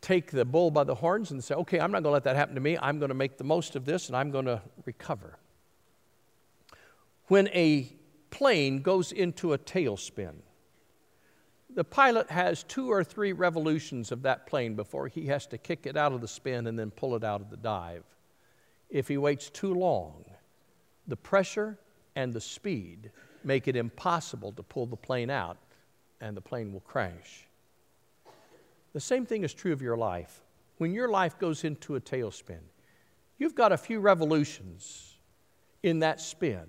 take 0.00 0.30
the 0.30 0.44
bull 0.44 0.70
by 0.70 0.84
the 0.84 0.94
horns 0.94 1.30
and 1.30 1.42
say, 1.42 1.54
okay, 1.54 1.78
I'm 1.78 1.90
not 1.90 2.02
going 2.02 2.10
to 2.10 2.14
let 2.14 2.24
that 2.24 2.36
happen 2.36 2.54
to 2.54 2.60
me. 2.60 2.78
I'm 2.80 2.98
going 2.98 3.10
to 3.10 3.14
make 3.14 3.36
the 3.36 3.44
most 3.44 3.76
of 3.76 3.84
this 3.84 4.08
and 4.08 4.16
I'm 4.16 4.30
going 4.30 4.46
to 4.46 4.62
recover. 4.84 5.38
When 7.26 7.48
a 7.48 7.92
plane 8.30 8.82
goes 8.82 9.12
into 9.12 9.52
a 9.52 9.58
tailspin, 9.58 10.36
the 11.72 11.84
pilot 11.84 12.30
has 12.30 12.64
two 12.64 12.90
or 12.90 13.04
three 13.04 13.32
revolutions 13.32 14.10
of 14.10 14.22
that 14.22 14.46
plane 14.46 14.74
before 14.74 15.06
he 15.06 15.26
has 15.26 15.46
to 15.48 15.58
kick 15.58 15.86
it 15.86 15.96
out 15.96 16.12
of 16.12 16.20
the 16.20 16.28
spin 16.28 16.66
and 16.66 16.78
then 16.78 16.90
pull 16.90 17.14
it 17.14 17.22
out 17.22 17.40
of 17.40 17.50
the 17.50 17.56
dive. 17.56 18.02
If 18.88 19.06
he 19.06 19.18
waits 19.18 19.50
too 19.50 19.74
long, 19.74 20.24
the 21.06 21.16
pressure 21.16 21.78
and 22.16 22.32
the 22.32 22.40
speed 22.40 23.12
make 23.44 23.68
it 23.68 23.76
impossible 23.76 24.52
to 24.52 24.62
pull 24.62 24.86
the 24.86 24.96
plane 24.96 25.30
out, 25.30 25.58
and 26.20 26.36
the 26.36 26.40
plane 26.40 26.72
will 26.72 26.80
crash. 26.80 27.46
The 28.92 29.00
same 29.00 29.26
thing 29.26 29.44
is 29.44 29.54
true 29.54 29.72
of 29.72 29.82
your 29.82 29.96
life. 29.96 30.42
When 30.78 30.92
your 30.92 31.08
life 31.08 31.38
goes 31.38 31.64
into 31.64 31.96
a 31.96 32.00
tailspin, 32.00 32.60
you've 33.38 33.54
got 33.54 33.72
a 33.72 33.76
few 33.76 34.00
revolutions 34.00 35.16
in 35.82 36.00
that 36.00 36.20
spin 36.20 36.66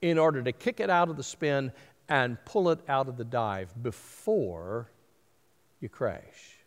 in 0.00 0.18
order 0.18 0.42
to 0.42 0.52
kick 0.52 0.80
it 0.80 0.90
out 0.90 1.08
of 1.08 1.16
the 1.16 1.22
spin 1.22 1.72
and 2.08 2.42
pull 2.44 2.70
it 2.70 2.80
out 2.88 3.08
of 3.08 3.16
the 3.16 3.24
dive 3.24 3.72
before 3.82 4.90
you 5.80 5.88
crash. 5.88 6.58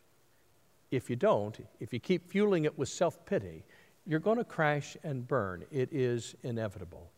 If 0.90 1.10
you 1.10 1.16
don't, 1.16 1.58
if 1.80 1.92
you 1.92 2.00
keep 2.00 2.30
fueling 2.30 2.64
it 2.64 2.78
with 2.78 2.88
self 2.88 3.24
pity, 3.26 3.64
you're 4.06 4.20
going 4.20 4.38
to 4.38 4.44
crash 4.44 4.96
and 5.04 5.26
burn. 5.26 5.64
It 5.70 5.92
is 5.92 6.34
inevitable. 6.42 7.10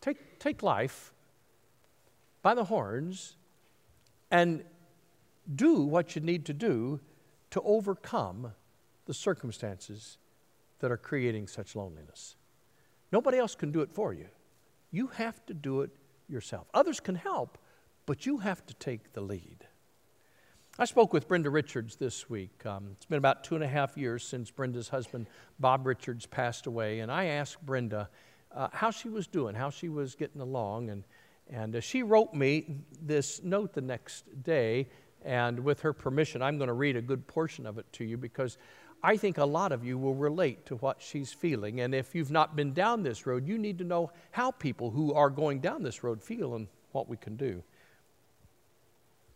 Take, 0.00 0.38
take 0.38 0.62
life 0.62 1.12
by 2.42 2.54
the 2.54 2.64
horns 2.64 3.36
and 4.30 4.62
do 5.54 5.80
what 5.80 6.16
you 6.16 6.22
need 6.22 6.44
to 6.46 6.52
do 6.52 7.00
to 7.50 7.60
overcome 7.62 8.52
the 9.06 9.14
circumstances 9.14 10.18
that 10.80 10.90
are 10.90 10.96
creating 10.96 11.46
such 11.46 11.76
loneliness. 11.76 12.36
Nobody 13.12 13.38
else 13.38 13.54
can 13.54 13.70
do 13.70 13.80
it 13.80 13.92
for 13.92 14.12
you. 14.12 14.26
You 14.90 15.08
have 15.08 15.44
to 15.46 15.54
do 15.54 15.82
it 15.82 15.90
yourself. 16.28 16.66
Others 16.74 17.00
can 17.00 17.14
help, 17.14 17.58
but 18.04 18.26
you 18.26 18.38
have 18.38 18.64
to 18.66 18.74
take 18.74 19.12
the 19.12 19.20
lead. 19.20 19.66
I 20.78 20.84
spoke 20.84 21.12
with 21.14 21.26
Brenda 21.26 21.48
Richards 21.48 21.96
this 21.96 22.28
week. 22.28 22.66
Um, 22.66 22.88
it's 22.92 23.06
been 23.06 23.16
about 23.16 23.44
two 23.44 23.54
and 23.54 23.64
a 23.64 23.68
half 23.68 23.96
years 23.96 24.22
since 24.22 24.50
Brenda's 24.50 24.90
husband, 24.90 25.26
Bob 25.58 25.86
Richards, 25.86 26.26
passed 26.26 26.66
away, 26.66 27.00
and 27.00 27.10
I 27.10 27.26
asked 27.26 27.64
Brenda 27.64 28.10
uh, 28.54 28.68
how 28.72 28.90
she 28.90 29.08
was 29.08 29.26
doing, 29.26 29.54
how 29.54 29.70
she 29.70 29.88
was 29.88 30.14
getting 30.14 30.42
along. 30.42 30.90
And, 30.90 31.04
and 31.48 31.76
uh, 31.76 31.80
she 31.80 32.02
wrote 32.02 32.34
me 32.34 32.80
this 33.00 33.42
note 33.42 33.72
the 33.72 33.80
next 33.80 34.24
day. 34.42 34.88
And 35.24 35.60
with 35.60 35.80
her 35.80 35.92
permission, 35.92 36.42
I'm 36.42 36.58
going 36.58 36.68
to 36.68 36.74
read 36.74 36.96
a 36.96 37.02
good 37.02 37.26
portion 37.26 37.66
of 37.66 37.78
it 37.78 37.86
to 37.94 38.04
you 38.04 38.16
because 38.16 38.58
I 39.02 39.16
think 39.16 39.38
a 39.38 39.44
lot 39.44 39.72
of 39.72 39.84
you 39.84 39.98
will 39.98 40.14
relate 40.14 40.66
to 40.66 40.76
what 40.76 41.00
she's 41.00 41.32
feeling. 41.32 41.80
And 41.80 41.94
if 41.94 42.14
you've 42.14 42.30
not 42.30 42.56
been 42.56 42.72
down 42.72 43.02
this 43.02 43.26
road, 43.26 43.46
you 43.46 43.58
need 43.58 43.78
to 43.78 43.84
know 43.84 44.10
how 44.30 44.50
people 44.50 44.90
who 44.90 45.12
are 45.14 45.30
going 45.30 45.60
down 45.60 45.82
this 45.82 46.02
road 46.02 46.22
feel 46.22 46.54
and 46.54 46.68
what 46.92 47.08
we 47.08 47.16
can 47.16 47.36
do. 47.36 47.62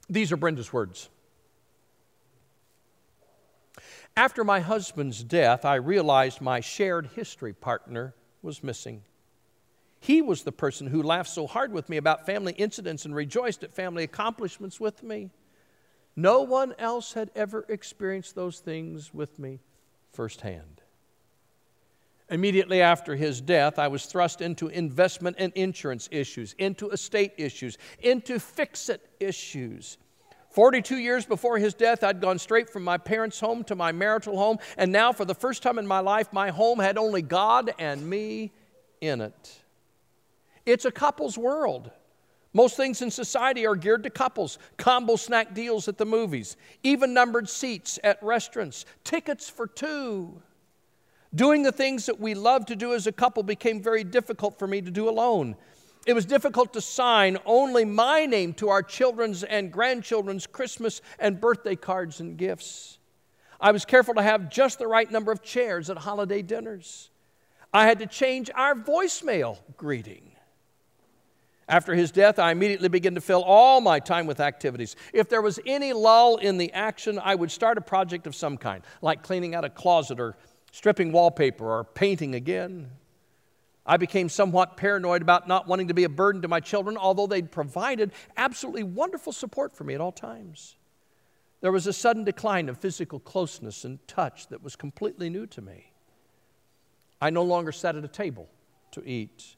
These 0.09 0.33
are 0.33 0.37
Brenda's 0.37 0.73
words. 0.73 1.09
After 4.17 4.43
my 4.43 4.61
husband's 4.61 5.23
death, 5.23 5.65
I 5.65 5.77
realized 5.77 6.41
my 6.41 6.61
shared 6.61 7.07
history 7.15 7.53
partner 7.53 8.15
was 8.43 8.65
missing. 8.65 9.03
He 10.01 10.23
was 10.23 10.43
the 10.43 10.53
person 10.53 10.87
who 10.89 11.03
laughed 11.03 11.31
so 11.31 11.47
hard 11.47 11.73
with 11.73 11.89
me 11.89 11.97
about 11.97 12.27
family 12.27 12.55
incidents 12.55 13.05
and 13.05 13.15
rejoiced 13.15 13.63
at 13.63 13.75
family 13.75 14.03
accomplishments 14.03 14.81
with 14.81 15.03
me. 15.03 15.31
No 16.21 16.43
one 16.43 16.75
else 16.79 17.15
had 17.15 17.31
ever 17.35 17.65
experienced 17.71 18.35
those 18.35 18.61
things 18.61 19.15
with 19.15 19.39
me 19.39 19.61
firsthand. 20.13 20.83
Immediately 22.29 22.83
after 22.83 23.17
his 23.17 23.41
death, 23.41 23.79
I 23.79 23.89
was 23.89 24.05
thrust 24.05 24.43
into 24.43 24.69
investment 24.69 25.37
and 25.39 25.51
insurance 25.55 26.11
issues, 26.13 26.55
into 26.59 26.91
estate 26.91 27.33
issues, 27.39 27.79
into 28.01 28.39
fix 28.39 28.91
it 28.91 29.09
issues. 29.19 29.97
42 30.51 30.99
years 30.99 31.25
before 31.25 31.57
his 31.57 31.73
death, 31.73 32.05
I'd 32.05 32.21
gone 32.21 32.39
straight 32.39 32.69
from 32.69 32.85
my 32.85 32.99
parents' 32.99 33.41
home 33.41 33.65
to 33.65 33.75
my 33.75 33.91
marital 33.91 34.37
home, 34.37 34.59
and 34.77 34.93
now, 34.93 35.13
for 35.13 35.25
the 35.25 35.35
first 35.35 35.63
time 35.63 35.79
in 35.79 35.87
my 35.87 36.01
life, 36.01 36.35
my 36.35 36.51
home 36.51 36.81
had 36.81 36.99
only 36.99 37.23
God 37.23 37.73
and 37.79 38.09
me 38.09 38.53
in 39.01 39.23
it. 39.23 39.61
It's 40.67 40.85
a 40.85 40.93
couple's 40.93 41.39
world. 41.39 41.91
Most 42.53 42.77
things 42.77 43.01
in 43.01 43.11
society 43.11 43.67
are 43.67 43.77
geared 43.77 44.03
to 44.03 44.11
couples 44.11 44.59
combo 44.77 45.17
snack 45.17 45.55
deals 45.55 45.87
at 45.87 45.99
the 45.99 46.07
movies, 46.07 46.57
even 46.83 47.15
numbered 47.15 47.49
seats 47.49 47.99
at 48.03 48.23
restaurants, 48.23 48.87
tickets 49.05 49.49
for 49.49 49.67
two. 49.67 50.43
Doing 51.33 51.63
the 51.63 51.71
things 51.71 52.07
that 52.07 52.19
we 52.19 52.35
love 52.35 52.67
to 52.67 52.77
do 52.77 52.93
as 52.93 53.07
a 53.07 53.13
couple 53.13 53.45
became 53.45 53.81
very 53.81 54.03
difficult 54.03 54.59
for 54.59 54.67
me 54.67 54.83
to 54.83 54.91
do 54.91 55.09
alone. 55.09 55.55
It 56.07 56.15
was 56.15 56.25
difficult 56.25 56.73
to 56.73 56.81
sign 56.81 57.39
only 57.45 57.85
my 57.85 58.27
name 58.27 58.53
to 58.55 58.69
our 58.71 58.83
children's 58.83 59.45
and 59.45 59.71
grandchildren's 59.71 60.47
Christmas 60.47 61.03
and 61.21 61.41
birthday 61.41 61.77
cards 61.77 62.19
and 62.19 62.37
gifts. 62.37 62.99
I 63.61 63.71
was 63.71 63.85
careful 63.85 64.15
to 64.15 64.23
have 64.23 64.51
just 64.51 64.79
the 64.79 64.89
right 64.89 65.09
number 65.11 65.31
of 65.31 65.43
chairs 65.43 65.89
at 65.89 65.99
holiday 65.99 66.43
dinners. 66.43 67.11
I 67.73 67.87
had 67.87 68.01
to 68.01 68.07
change 68.07 68.51
our 68.57 68.75
voicemail 68.75 69.59
greeting. 69.77 70.30
After 71.71 71.95
his 71.95 72.11
death, 72.11 72.41
I 72.41 72.51
immediately 72.51 72.89
began 72.89 73.15
to 73.15 73.21
fill 73.21 73.45
all 73.45 73.81
my 73.81 74.01
time 74.01 74.27
with 74.27 74.41
activities. 74.41 74.97
If 75.15 75.29
there 75.29 75.41
was 75.41 75.61
any 75.65 75.93
lull 75.93 76.37
in 76.39 76.59
the 76.59 76.73
action, 76.73 77.21
I 77.23 77.37
would 77.37 77.53
start 77.53 77.79
a 77.79 77.81
project 77.81 78.27
of 78.27 78.35
some 78.35 78.57
kind, 78.57 78.83
like 79.03 79.23
cleaning 79.23 79.55
out 79.55 79.65
a 79.65 79.71
closet 79.71 80.19
or 80.19 80.37
stripping 80.73 81.13
wallpaper 81.13 81.65
or 81.65 81.85
painting 81.85 82.35
again. 82.35 82.91
I 83.87 83.99
became 83.99 84.29
somewhat 84.29 84.77
paranoid 84.77 85.23
about 85.23 85.47
not 85.47 85.69
wanting 85.69 85.87
to 85.89 85.95
be 85.95 86.03
a 86.03 86.09
burden 86.09 86.43
to 86.43 86.49
my 86.49 86.59
children, 86.59 86.97
although 86.97 87.29
they'd 87.29 87.53
provided 87.53 88.11
absolutely 88.37 88.83
wonderful 88.83 89.33
support 89.33 89.73
for 89.73 89.85
me 89.85 89.95
at 89.95 90.01
all 90.01 90.11
times. 90.11 90.75
There 91.61 91.71
was 91.71 91.87
a 91.87 91.93
sudden 91.93 92.25
decline 92.25 92.69
of 92.69 92.79
physical 92.79 93.21
closeness 93.21 93.85
and 93.85 94.05
touch 94.09 94.49
that 94.49 94.61
was 94.61 94.75
completely 94.75 95.31
new 95.31 95.47
to 95.47 95.63
me. 95.63 95.93
I 97.21 97.31
no 97.31 97.45
longer 97.45 97.71
sat 97.71 97.95
at 97.95 98.05
a 98.05 98.09
table 98.09 98.49
to 98.91 99.05
eat. 99.09 99.55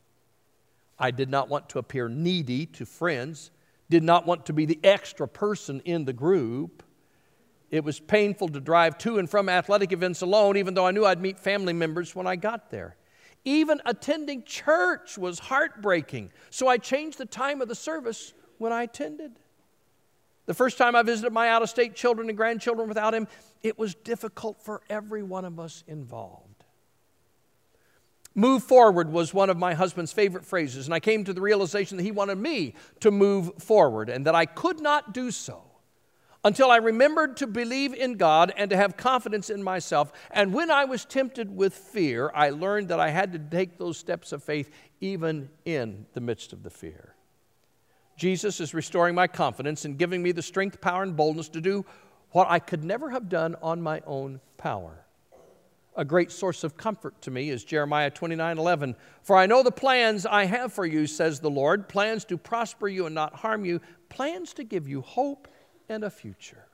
I 1.02 1.10
did 1.10 1.28
not 1.28 1.48
want 1.48 1.68
to 1.70 1.80
appear 1.80 2.08
needy 2.08 2.64
to 2.66 2.86
friends, 2.86 3.50
did 3.90 4.04
not 4.04 4.24
want 4.24 4.46
to 4.46 4.52
be 4.52 4.66
the 4.66 4.78
extra 4.84 5.26
person 5.26 5.82
in 5.84 6.04
the 6.04 6.12
group. 6.12 6.84
It 7.72 7.82
was 7.82 7.98
painful 7.98 8.50
to 8.50 8.60
drive 8.60 8.98
to 8.98 9.18
and 9.18 9.28
from 9.28 9.48
athletic 9.48 9.90
events 9.90 10.22
alone, 10.22 10.56
even 10.56 10.74
though 10.74 10.86
I 10.86 10.92
knew 10.92 11.04
I'd 11.04 11.20
meet 11.20 11.40
family 11.40 11.72
members 11.72 12.14
when 12.14 12.28
I 12.28 12.36
got 12.36 12.70
there. 12.70 12.94
Even 13.44 13.82
attending 13.84 14.44
church 14.44 15.18
was 15.18 15.40
heartbreaking. 15.40 16.30
So 16.50 16.68
I 16.68 16.78
changed 16.78 17.18
the 17.18 17.26
time 17.26 17.60
of 17.60 17.66
the 17.66 17.74
service 17.74 18.32
when 18.58 18.72
I 18.72 18.84
attended. 18.84 19.32
The 20.46 20.54
first 20.54 20.78
time 20.78 20.94
I 20.94 21.02
visited 21.02 21.32
my 21.32 21.48
out 21.48 21.62
of 21.62 21.68
state 21.68 21.96
children 21.96 22.28
and 22.28 22.36
grandchildren 22.36 22.86
without 22.86 23.12
him, 23.12 23.26
it 23.64 23.76
was 23.76 23.96
difficult 23.96 24.62
for 24.62 24.82
every 24.88 25.24
one 25.24 25.44
of 25.44 25.58
us 25.58 25.82
involved. 25.88 26.51
Move 28.34 28.62
forward 28.62 29.12
was 29.12 29.34
one 29.34 29.50
of 29.50 29.58
my 29.58 29.74
husband's 29.74 30.12
favorite 30.12 30.44
phrases, 30.44 30.86
and 30.86 30.94
I 30.94 31.00
came 31.00 31.24
to 31.24 31.32
the 31.32 31.40
realization 31.40 31.96
that 31.96 32.02
he 32.02 32.12
wanted 32.12 32.38
me 32.38 32.74
to 33.00 33.10
move 33.10 33.52
forward 33.58 34.08
and 34.08 34.26
that 34.26 34.34
I 34.34 34.46
could 34.46 34.80
not 34.80 35.12
do 35.12 35.30
so 35.30 35.62
until 36.44 36.70
I 36.70 36.78
remembered 36.78 37.36
to 37.38 37.46
believe 37.46 37.94
in 37.94 38.16
God 38.16 38.52
and 38.56 38.70
to 38.70 38.76
have 38.76 38.96
confidence 38.96 39.50
in 39.50 39.62
myself. 39.62 40.12
And 40.30 40.52
when 40.52 40.70
I 40.70 40.86
was 40.86 41.04
tempted 41.04 41.54
with 41.54 41.74
fear, 41.74 42.32
I 42.34 42.50
learned 42.50 42.88
that 42.88 42.98
I 42.98 43.10
had 43.10 43.32
to 43.32 43.38
take 43.38 43.78
those 43.78 43.98
steps 43.98 44.32
of 44.32 44.42
faith 44.42 44.70
even 45.00 45.50
in 45.64 46.06
the 46.14 46.20
midst 46.20 46.52
of 46.52 46.62
the 46.62 46.70
fear. 46.70 47.14
Jesus 48.16 48.60
is 48.60 48.74
restoring 48.74 49.14
my 49.14 49.26
confidence 49.26 49.84
and 49.84 49.98
giving 49.98 50.22
me 50.22 50.32
the 50.32 50.42
strength, 50.42 50.80
power, 50.80 51.02
and 51.02 51.16
boldness 51.16 51.48
to 51.50 51.60
do 51.60 51.84
what 52.30 52.48
I 52.50 52.58
could 52.58 52.82
never 52.82 53.10
have 53.10 53.28
done 53.28 53.56
on 53.62 53.82
my 53.82 54.02
own 54.06 54.40
power. 54.56 55.01
A 55.94 56.04
great 56.04 56.32
source 56.32 56.64
of 56.64 56.76
comfort 56.76 57.20
to 57.22 57.30
me 57.30 57.50
is 57.50 57.64
Jeremiah 57.64 58.10
29 58.10 58.58
11. 58.58 58.96
For 59.22 59.36
I 59.36 59.46
know 59.46 59.62
the 59.62 59.70
plans 59.70 60.24
I 60.24 60.44
have 60.44 60.72
for 60.72 60.86
you, 60.86 61.06
says 61.06 61.40
the 61.40 61.50
Lord 61.50 61.88
plans 61.88 62.24
to 62.26 62.38
prosper 62.38 62.88
you 62.88 63.06
and 63.06 63.14
not 63.14 63.34
harm 63.34 63.64
you, 63.64 63.80
plans 64.08 64.54
to 64.54 64.64
give 64.64 64.88
you 64.88 65.02
hope 65.02 65.48
and 65.88 66.02
a 66.02 66.10
future. 66.10 66.64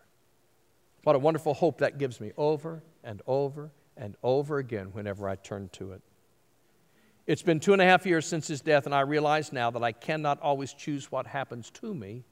What 1.02 1.16
a 1.16 1.18
wonderful 1.18 1.54
hope 1.54 1.78
that 1.78 1.98
gives 1.98 2.20
me 2.20 2.32
over 2.36 2.82
and 3.02 3.22
over 3.26 3.72
and 3.96 4.16
over 4.22 4.58
again 4.58 4.88
whenever 4.92 5.28
I 5.28 5.34
turn 5.34 5.68
to 5.72 5.92
it. 5.92 6.02
It's 7.26 7.42
been 7.42 7.60
two 7.60 7.72
and 7.72 7.82
a 7.82 7.84
half 7.84 8.06
years 8.06 8.24
since 8.24 8.46
his 8.48 8.60
death, 8.60 8.86
and 8.86 8.94
I 8.94 9.00
realize 9.00 9.52
now 9.52 9.70
that 9.70 9.82
I 9.82 9.92
cannot 9.92 10.40
always 10.40 10.72
choose 10.72 11.10
what 11.10 11.26
happens 11.26 11.70
to 11.72 11.92
me, 11.92 12.24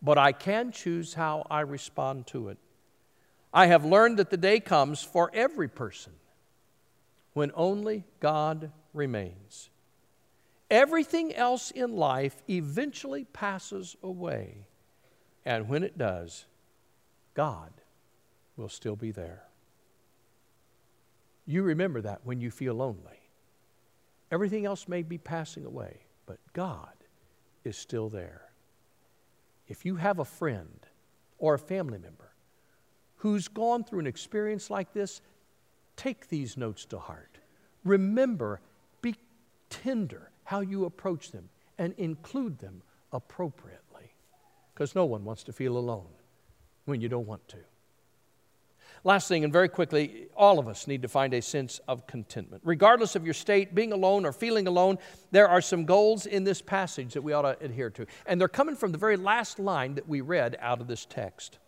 but 0.00 0.18
I 0.18 0.32
can 0.32 0.72
choose 0.72 1.14
how 1.14 1.46
I 1.50 1.60
respond 1.60 2.26
to 2.28 2.48
it. 2.48 2.58
I 3.56 3.68
have 3.68 3.86
learned 3.86 4.18
that 4.18 4.28
the 4.28 4.36
day 4.36 4.60
comes 4.60 5.02
for 5.02 5.30
every 5.32 5.66
person 5.66 6.12
when 7.32 7.52
only 7.54 8.04
God 8.20 8.70
remains. 8.92 9.70
Everything 10.70 11.34
else 11.34 11.70
in 11.70 11.96
life 11.96 12.42
eventually 12.50 13.24
passes 13.24 13.96
away. 14.02 14.66
And 15.46 15.70
when 15.70 15.84
it 15.84 15.96
does, 15.96 16.44
God 17.32 17.72
will 18.58 18.68
still 18.68 18.94
be 18.94 19.10
there. 19.10 19.44
You 21.46 21.62
remember 21.62 22.02
that 22.02 22.20
when 22.24 22.42
you 22.42 22.50
feel 22.50 22.74
lonely. 22.74 23.30
Everything 24.30 24.66
else 24.66 24.86
may 24.86 25.02
be 25.02 25.16
passing 25.16 25.64
away, 25.64 26.00
but 26.26 26.36
God 26.52 26.92
is 27.64 27.78
still 27.78 28.10
there. 28.10 28.50
If 29.66 29.86
you 29.86 29.96
have 29.96 30.18
a 30.18 30.26
friend 30.26 30.86
or 31.38 31.54
a 31.54 31.58
family 31.58 31.96
member 31.96 32.25
who's 33.16 33.48
gone 33.48 33.84
through 33.84 34.00
an 34.00 34.06
experience 34.06 34.70
like 34.70 34.92
this, 34.92 35.20
take 35.96 36.28
these 36.28 36.56
notes 36.56 36.84
to 36.86 36.98
heart. 36.98 37.38
Remember, 37.84 38.60
be 39.02 39.14
tender 39.70 40.30
how 40.44 40.60
you 40.60 40.84
approach 40.84 41.30
them 41.30 41.48
and 41.78 41.94
include 41.98 42.58
them 42.58 42.82
appropriately 43.12 44.12
because 44.74 44.94
no 44.94 45.04
one 45.04 45.24
wants 45.24 45.42
to 45.44 45.52
feel 45.52 45.76
alone 45.78 46.06
when 46.84 47.00
you 47.00 47.08
don't 47.08 47.26
want 47.26 47.46
to. 47.48 47.58
Last 49.04 49.28
thing, 49.28 49.44
and 49.44 49.52
very 49.52 49.68
quickly, 49.68 50.26
all 50.36 50.58
of 50.58 50.66
us 50.66 50.86
need 50.86 51.02
to 51.02 51.08
find 51.08 51.32
a 51.32 51.40
sense 51.40 51.80
of 51.86 52.06
contentment. 52.06 52.62
Regardless 52.64 53.14
of 53.14 53.24
your 53.24 53.34
state, 53.34 53.74
being 53.74 53.92
alone 53.92 54.26
or 54.26 54.32
feeling 54.32 54.66
alone, 54.66 54.98
there 55.30 55.48
are 55.48 55.60
some 55.60 55.84
goals 55.84 56.26
in 56.26 56.44
this 56.44 56.60
passage 56.60 57.14
that 57.14 57.22
we 57.22 57.32
ought 57.32 57.42
to 57.42 57.64
adhere 57.64 57.90
to. 57.90 58.06
And 58.26 58.40
they're 58.40 58.48
coming 58.48 58.74
from 58.74 58.92
the 58.92 58.98
very 58.98 59.16
last 59.16 59.58
line 59.58 59.94
that 59.94 60.08
we 60.08 60.22
read 60.22 60.56
out 60.60 60.80
of 60.80 60.88
this 60.88 61.06
text. 61.06 61.58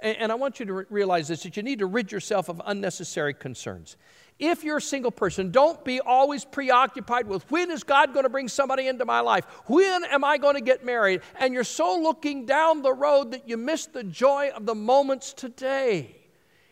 And, 0.00 0.16
and 0.16 0.32
I 0.32 0.34
want 0.34 0.60
you 0.60 0.66
to 0.66 0.72
re- 0.72 0.84
realize 0.90 1.28
this 1.28 1.42
that 1.42 1.56
you 1.56 1.62
need 1.62 1.80
to 1.80 1.86
rid 1.86 2.12
yourself 2.12 2.48
of 2.48 2.60
unnecessary 2.64 3.34
concerns. 3.34 3.96
If 4.38 4.62
you're 4.62 4.76
a 4.76 4.82
single 4.82 5.10
person, 5.10 5.50
don't 5.50 5.84
be 5.84 6.00
always 6.00 6.44
preoccupied 6.44 7.26
with 7.26 7.50
when 7.50 7.72
is 7.72 7.82
God 7.82 8.12
going 8.12 8.22
to 8.22 8.28
bring 8.28 8.46
somebody 8.46 8.86
into 8.86 9.04
my 9.04 9.20
life? 9.20 9.44
When 9.66 10.04
am 10.04 10.22
I 10.22 10.38
going 10.38 10.54
to 10.54 10.60
get 10.60 10.84
married? 10.84 11.22
And 11.40 11.52
you're 11.52 11.64
so 11.64 11.98
looking 12.00 12.46
down 12.46 12.82
the 12.82 12.92
road 12.92 13.32
that 13.32 13.48
you 13.48 13.56
miss 13.56 13.86
the 13.86 14.04
joy 14.04 14.50
of 14.54 14.64
the 14.64 14.76
moments 14.76 15.32
today. 15.32 16.14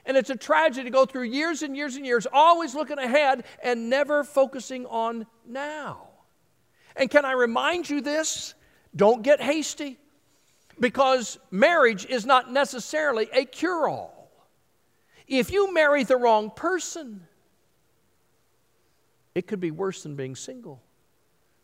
And 0.05 0.17
it's 0.17 0.31
a 0.31 0.37
tragedy 0.37 0.85
to 0.85 0.91
go 0.91 1.07
through 1.07 1.25
years 1.25 1.63
and 1.63 1.77
years 1.77 1.97
and 1.97 2.07
years, 2.07 2.29
always 2.33 2.77
looking 2.77 2.99
ahead 2.99 3.43
and 3.61 3.91
never 3.91 4.23
focusing 4.23 4.87
on 4.87 5.27
now. 5.45 6.07
And 6.95 7.11
can 7.11 7.25
I 7.25 7.33
remind 7.33 7.91
you 7.91 8.01
this? 8.01 8.55
Don't 8.95 9.23
get 9.23 9.41
hasty 9.41 9.99
because 10.79 11.39
marriage 11.51 12.05
is 12.07 12.27
not 12.27 12.53
necessarily 12.53 13.29
a 13.33 13.45
cure 13.45 13.89
all. 13.89 14.31
If 15.27 15.51
you 15.51 15.73
marry 15.73 16.05
the 16.05 16.17
wrong 16.17 16.51
person, 16.51 17.27
it 19.35 19.47
could 19.47 19.61
be 19.61 19.71
worse 19.71 20.03
than 20.03 20.17
being 20.17 20.37
single. 20.37 20.83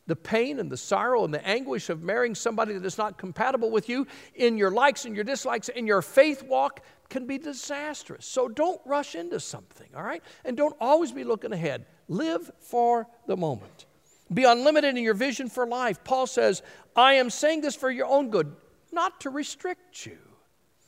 The 0.09 0.17
pain 0.17 0.59
and 0.59 0.71
the 0.71 0.77
sorrow 0.77 1.25
and 1.25 1.33
the 1.33 1.47
anguish 1.47 1.89
of 1.89 2.03
marrying 2.03 2.35
somebody 2.35 2.75
that 2.75 2.85
is 2.85 2.99
not 2.99 3.19
compatible 3.19 3.71
with 3.71 3.89
you 3.89 4.07
in 4.35 4.59
your 4.59 4.71
likes 4.71 5.05
and 5.05 5.15
your 5.15 5.25
dislikes 5.25 5.69
in 5.69 5.87
your 5.87 6.03
faith 6.03 6.43
walk 6.43 6.81
can 7.09 7.27
be 7.27 7.39
disastrous. 7.39 8.27
So 8.27 8.49
don't 8.49 8.81
rush 8.85 9.15
into 9.15 9.39
something, 9.39 9.89
all 9.97 10.03
right? 10.03 10.23
And 10.45 10.57
don't 10.57 10.75
always 10.81 11.13
be 11.13 11.23
looking 11.23 11.53
ahead. 11.53 11.87
Live 12.09 12.51
for 12.59 13.07
the 13.27 13.37
moment. 13.37 13.87
Be 14.33 14.45
unlimited 14.45 14.97
in 14.97 15.05
your 15.05 15.15
vision 15.15 15.49
for 15.49 15.67
life. 15.67 16.03
Paul 16.03 16.27
says, 16.27 16.63
I 16.97 17.15
am 17.15 17.31
saying 17.31 17.61
this 17.61 17.77
for 17.77 17.91
your 17.91 18.07
own 18.07 18.31
good, 18.31 18.55
not 18.93 19.21
to 19.23 19.31
restrict 19.31 20.07
you, 20.07 20.19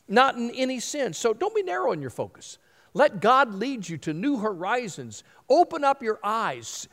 not 0.08 0.36
in 0.36 0.50
any 0.50 0.80
sense. 0.80 1.18
So 1.18 1.32
don't 1.32 1.54
be 1.54 1.62
narrow 1.62 1.92
in 1.92 2.00
your 2.00 2.10
focus. 2.10 2.58
Let 2.92 3.20
God 3.20 3.54
lead 3.54 3.88
you 3.88 3.98
to 3.98 4.12
new 4.12 4.38
horizons. 4.38 5.24
Open 5.48 5.82
up 5.82 6.02
your 6.02 6.20
eyes. 6.22 6.88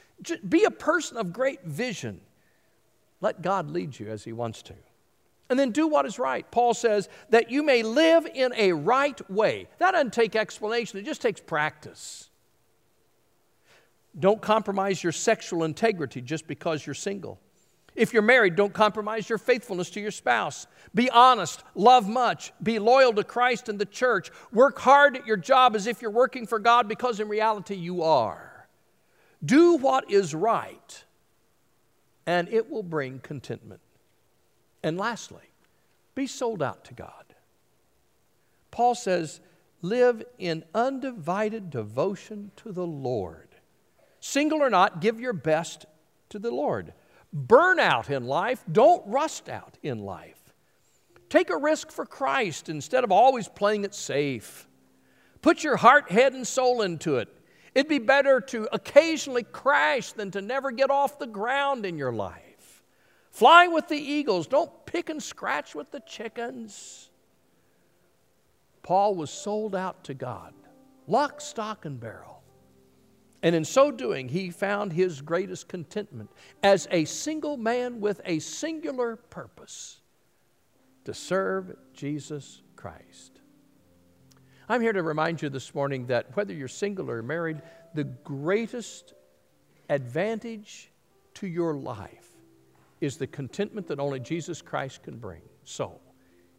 Be 0.48 0.64
a 0.64 0.72
person 0.72 1.18
of 1.18 1.32
great 1.32 1.64
vision. 1.64 2.22
Let 3.22 3.42
God 3.42 3.70
lead 3.70 4.00
you 4.00 4.10
as 4.10 4.24
He 4.24 4.34
wants 4.34 4.64
to. 4.64 4.74
And 5.50 5.60
then 5.60 5.72
do 5.72 5.88
what 5.88 6.06
is 6.06 6.18
right. 6.18 6.50
Paul 6.50 6.74
says 6.74 7.10
that 7.30 7.52
you 7.52 7.62
may 7.62 7.84
live 7.84 8.26
in 8.26 8.54
a 8.56 8.72
right 8.72 9.30
way. 9.30 9.68
That 9.80 9.92
doesn't 9.92 10.14
take 10.14 10.36
explanation, 10.36 10.98
it 10.98 11.04
just 11.04 11.22
takes 11.22 11.40
practice. 11.40 12.30
Don't 14.20 14.42
compromise 14.42 15.04
your 15.04 15.14
sexual 15.14 15.64
integrity 15.64 16.22
just 16.22 16.48
because 16.48 16.86
you're 16.86 16.94
single. 16.94 17.40
If 17.96 18.14
you're 18.14 18.22
married, 18.22 18.56
don't 18.56 18.74
compromise 18.74 19.28
your 19.28 19.38
faithfulness 19.38 19.90
to 19.92 20.02
your 20.02 20.12
spouse. 20.12 20.66
Be 20.96 21.10
honest, 21.10 21.64
love 21.76 22.08
much, 22.08 22.54
be 22.64 22.80
loyal 22.80 23.14
to 23.14 23.24
Christ 23.24 23.68
and 23.68 23.78
the 23.78 23.86
church. 23.86 24.30
Work 24.52 24.80
hard 24.80 25.18
at 25.18 25.28
your 25.28 25.38
job 25.38 25.76
as 25.76 25.88
if 25.88 26.02
you're 26.02 26.12
working 26.12 26.48
for 26.48 26.58
God 26.58 26.88
because 26.88 27.20
in 27.20 27.28
reality 27.28 27.76
you 27.76 28.04
are. 28.04 28.68
Do 29.44 29.76
what 29.76 30.10
is 30.10 30.34
right, 30.34 31.04
and 32.26 32.48
it 32.50 32.70
will 32.70 32.84
bring 32.84 33.20
contentment. 33.20 33.82
And 34.84 34.98
lastly, 34.98 35.52
be 36.16 36.28
sold 36.28 36.62
out 36.62 36.86
to 36.86 36.94
God. 36.94 37.26
Paul 38.70 38.96
says, 38.96 39.42
live 39.82 40.24
in 40.38 40.64
undivided 40.74 41.70
devotion 41.70 42.52
to 42.58 42.72
the 42.72 42.86
Lord. 42.86 43.50
Single 44.20 44.62
or 44.62 44.70
not, 44.70 45.02
give 45.02 45.20
your 45.20 45.34
best 45.34 45.86
to 46.30 46.40
the 46.40 46.52
Lord. 46.52 46.94
Burn 47.34 47.80
out 47.80 48.10
in 48.10 48.26
life, 48.26 48.64
don't 48.72 49.06
rust 49.08 49.48
out 49.50 49.78
in 49.82 50.00
life. 50.00 50.38
Take 51.30 51.50
a 51.50 51.58
risk 51.58 51.92
for 51.92 52.06
Christ 52.06 52.68
instead 52.68 53.04
of 53.04 53.12
always 53.12 53.48
playing 53.48 53.86
it 53.86 53.96
safe. 53.96 54.68
Put 55.42 55.64
your 55.64 55.78
heart, 55.78 56.12
head, 56.12 56.34
and 56.34 56.46
soul 56.46 56.82
into 56.82 57.18
it. 57.18 57.30
It'd 57.74 57.88
be 57.88 58.00
better 58.00 58.42
to 58.42 58.68
occasionally 58.74 59.44
crash 59.44 60.12
than 60.12 60.32
to 60.32 60.42
never 60.42 60.72
get 60.72 60.92
off 60.92 61.20
the 61.20 61.28
ground 61.28 61.86
in 61.86 61.98
your 61.98 62.12
life. 62.12 62.84
Fly 63.32 63.68
with 63.68 63.88
the 63.88 63.96
eagles, 63.96 64.46
don't 64.46 64.86
pick 64.86 65.10
and 65.10 65.24
scratch 65.24 65.74
with 65.74 65.90
the 65.92 66.02
chickens. 66.02 67.10
Paul 68.84 69.16
was 69.16 69.30
sold 69.30 69.74
out 69.74 70.04
to 70.06 70.14
God, 70.14 70.54
lock, 71.08 71.40
stock, 71.40 71.86
and 71.86 71.98
barrel. 71.98 72.41
And 73.44 73.56
in 73.56 73.66
so 73.66 73.92
doing, 73.92 74.30
he 74.30 74.52
found 74.52 74.94
his 74.94 75.22
greatest 75.22 75.68
contentment 75.68 76.30
as 76.62 76.88
a 76.92 77.06
single 77.06 77.58
man 77.58 78.00
with 78.00 78.22
a 78.26 78.40
singular 78.40 79.16
purpose 79.16 80.00
to 81.06 81.14
serve 81.14 81.76
Jesus 81.94 82.62
Christ. 82.76 83.40
I'm 84.70 84.82
here 84.82 84.94
to 84.94 85.04
remind 85.04 85.42
you 85.42 85.50
this 85.50 85.74
morning 85.74 86.06
that 86.08 86.36
whether 86.36 86.54
you're 86.54 86.68
single 86.68 87.10
or 87.10 87.24
married, 87.24 87.62
the 87.96 88.04
greatest 88.04 89.14
advantage 89.90 90.92
to 91.36 91.48
your 91.48 91.74
life 91.74 92.30
is 93.02 93.18
the 93.18 93.28
contentment 93.28 93.88
that 93.88 94.00
only 94.00 94.20
Jesus 94.20 94.62
Christ 94.62 95.04
can 95.04 95.18
bring. 95.18 95.42
So, 95.64 96.00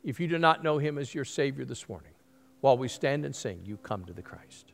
if 0.02 0.18
you 0.18 0.26
do 0.26 0.38
not 0.38 0.64
know 0.64 0.78
him 0.78 0.98
as 0.98 1.14
your 1.14 1.24
Savior 1.24 1.64
this 1.64 1.88
morning, 1.88 2.12
while 2.60 2.76
we 2.76 2.88
stand 2.88 3.24
and 3.24 3.34
sing, 3.34 3.60
you 3.64 3.76
come 3.76 4.04
to 4.04 4.12
the 4.12 4.22
Christ. 4.22 4.71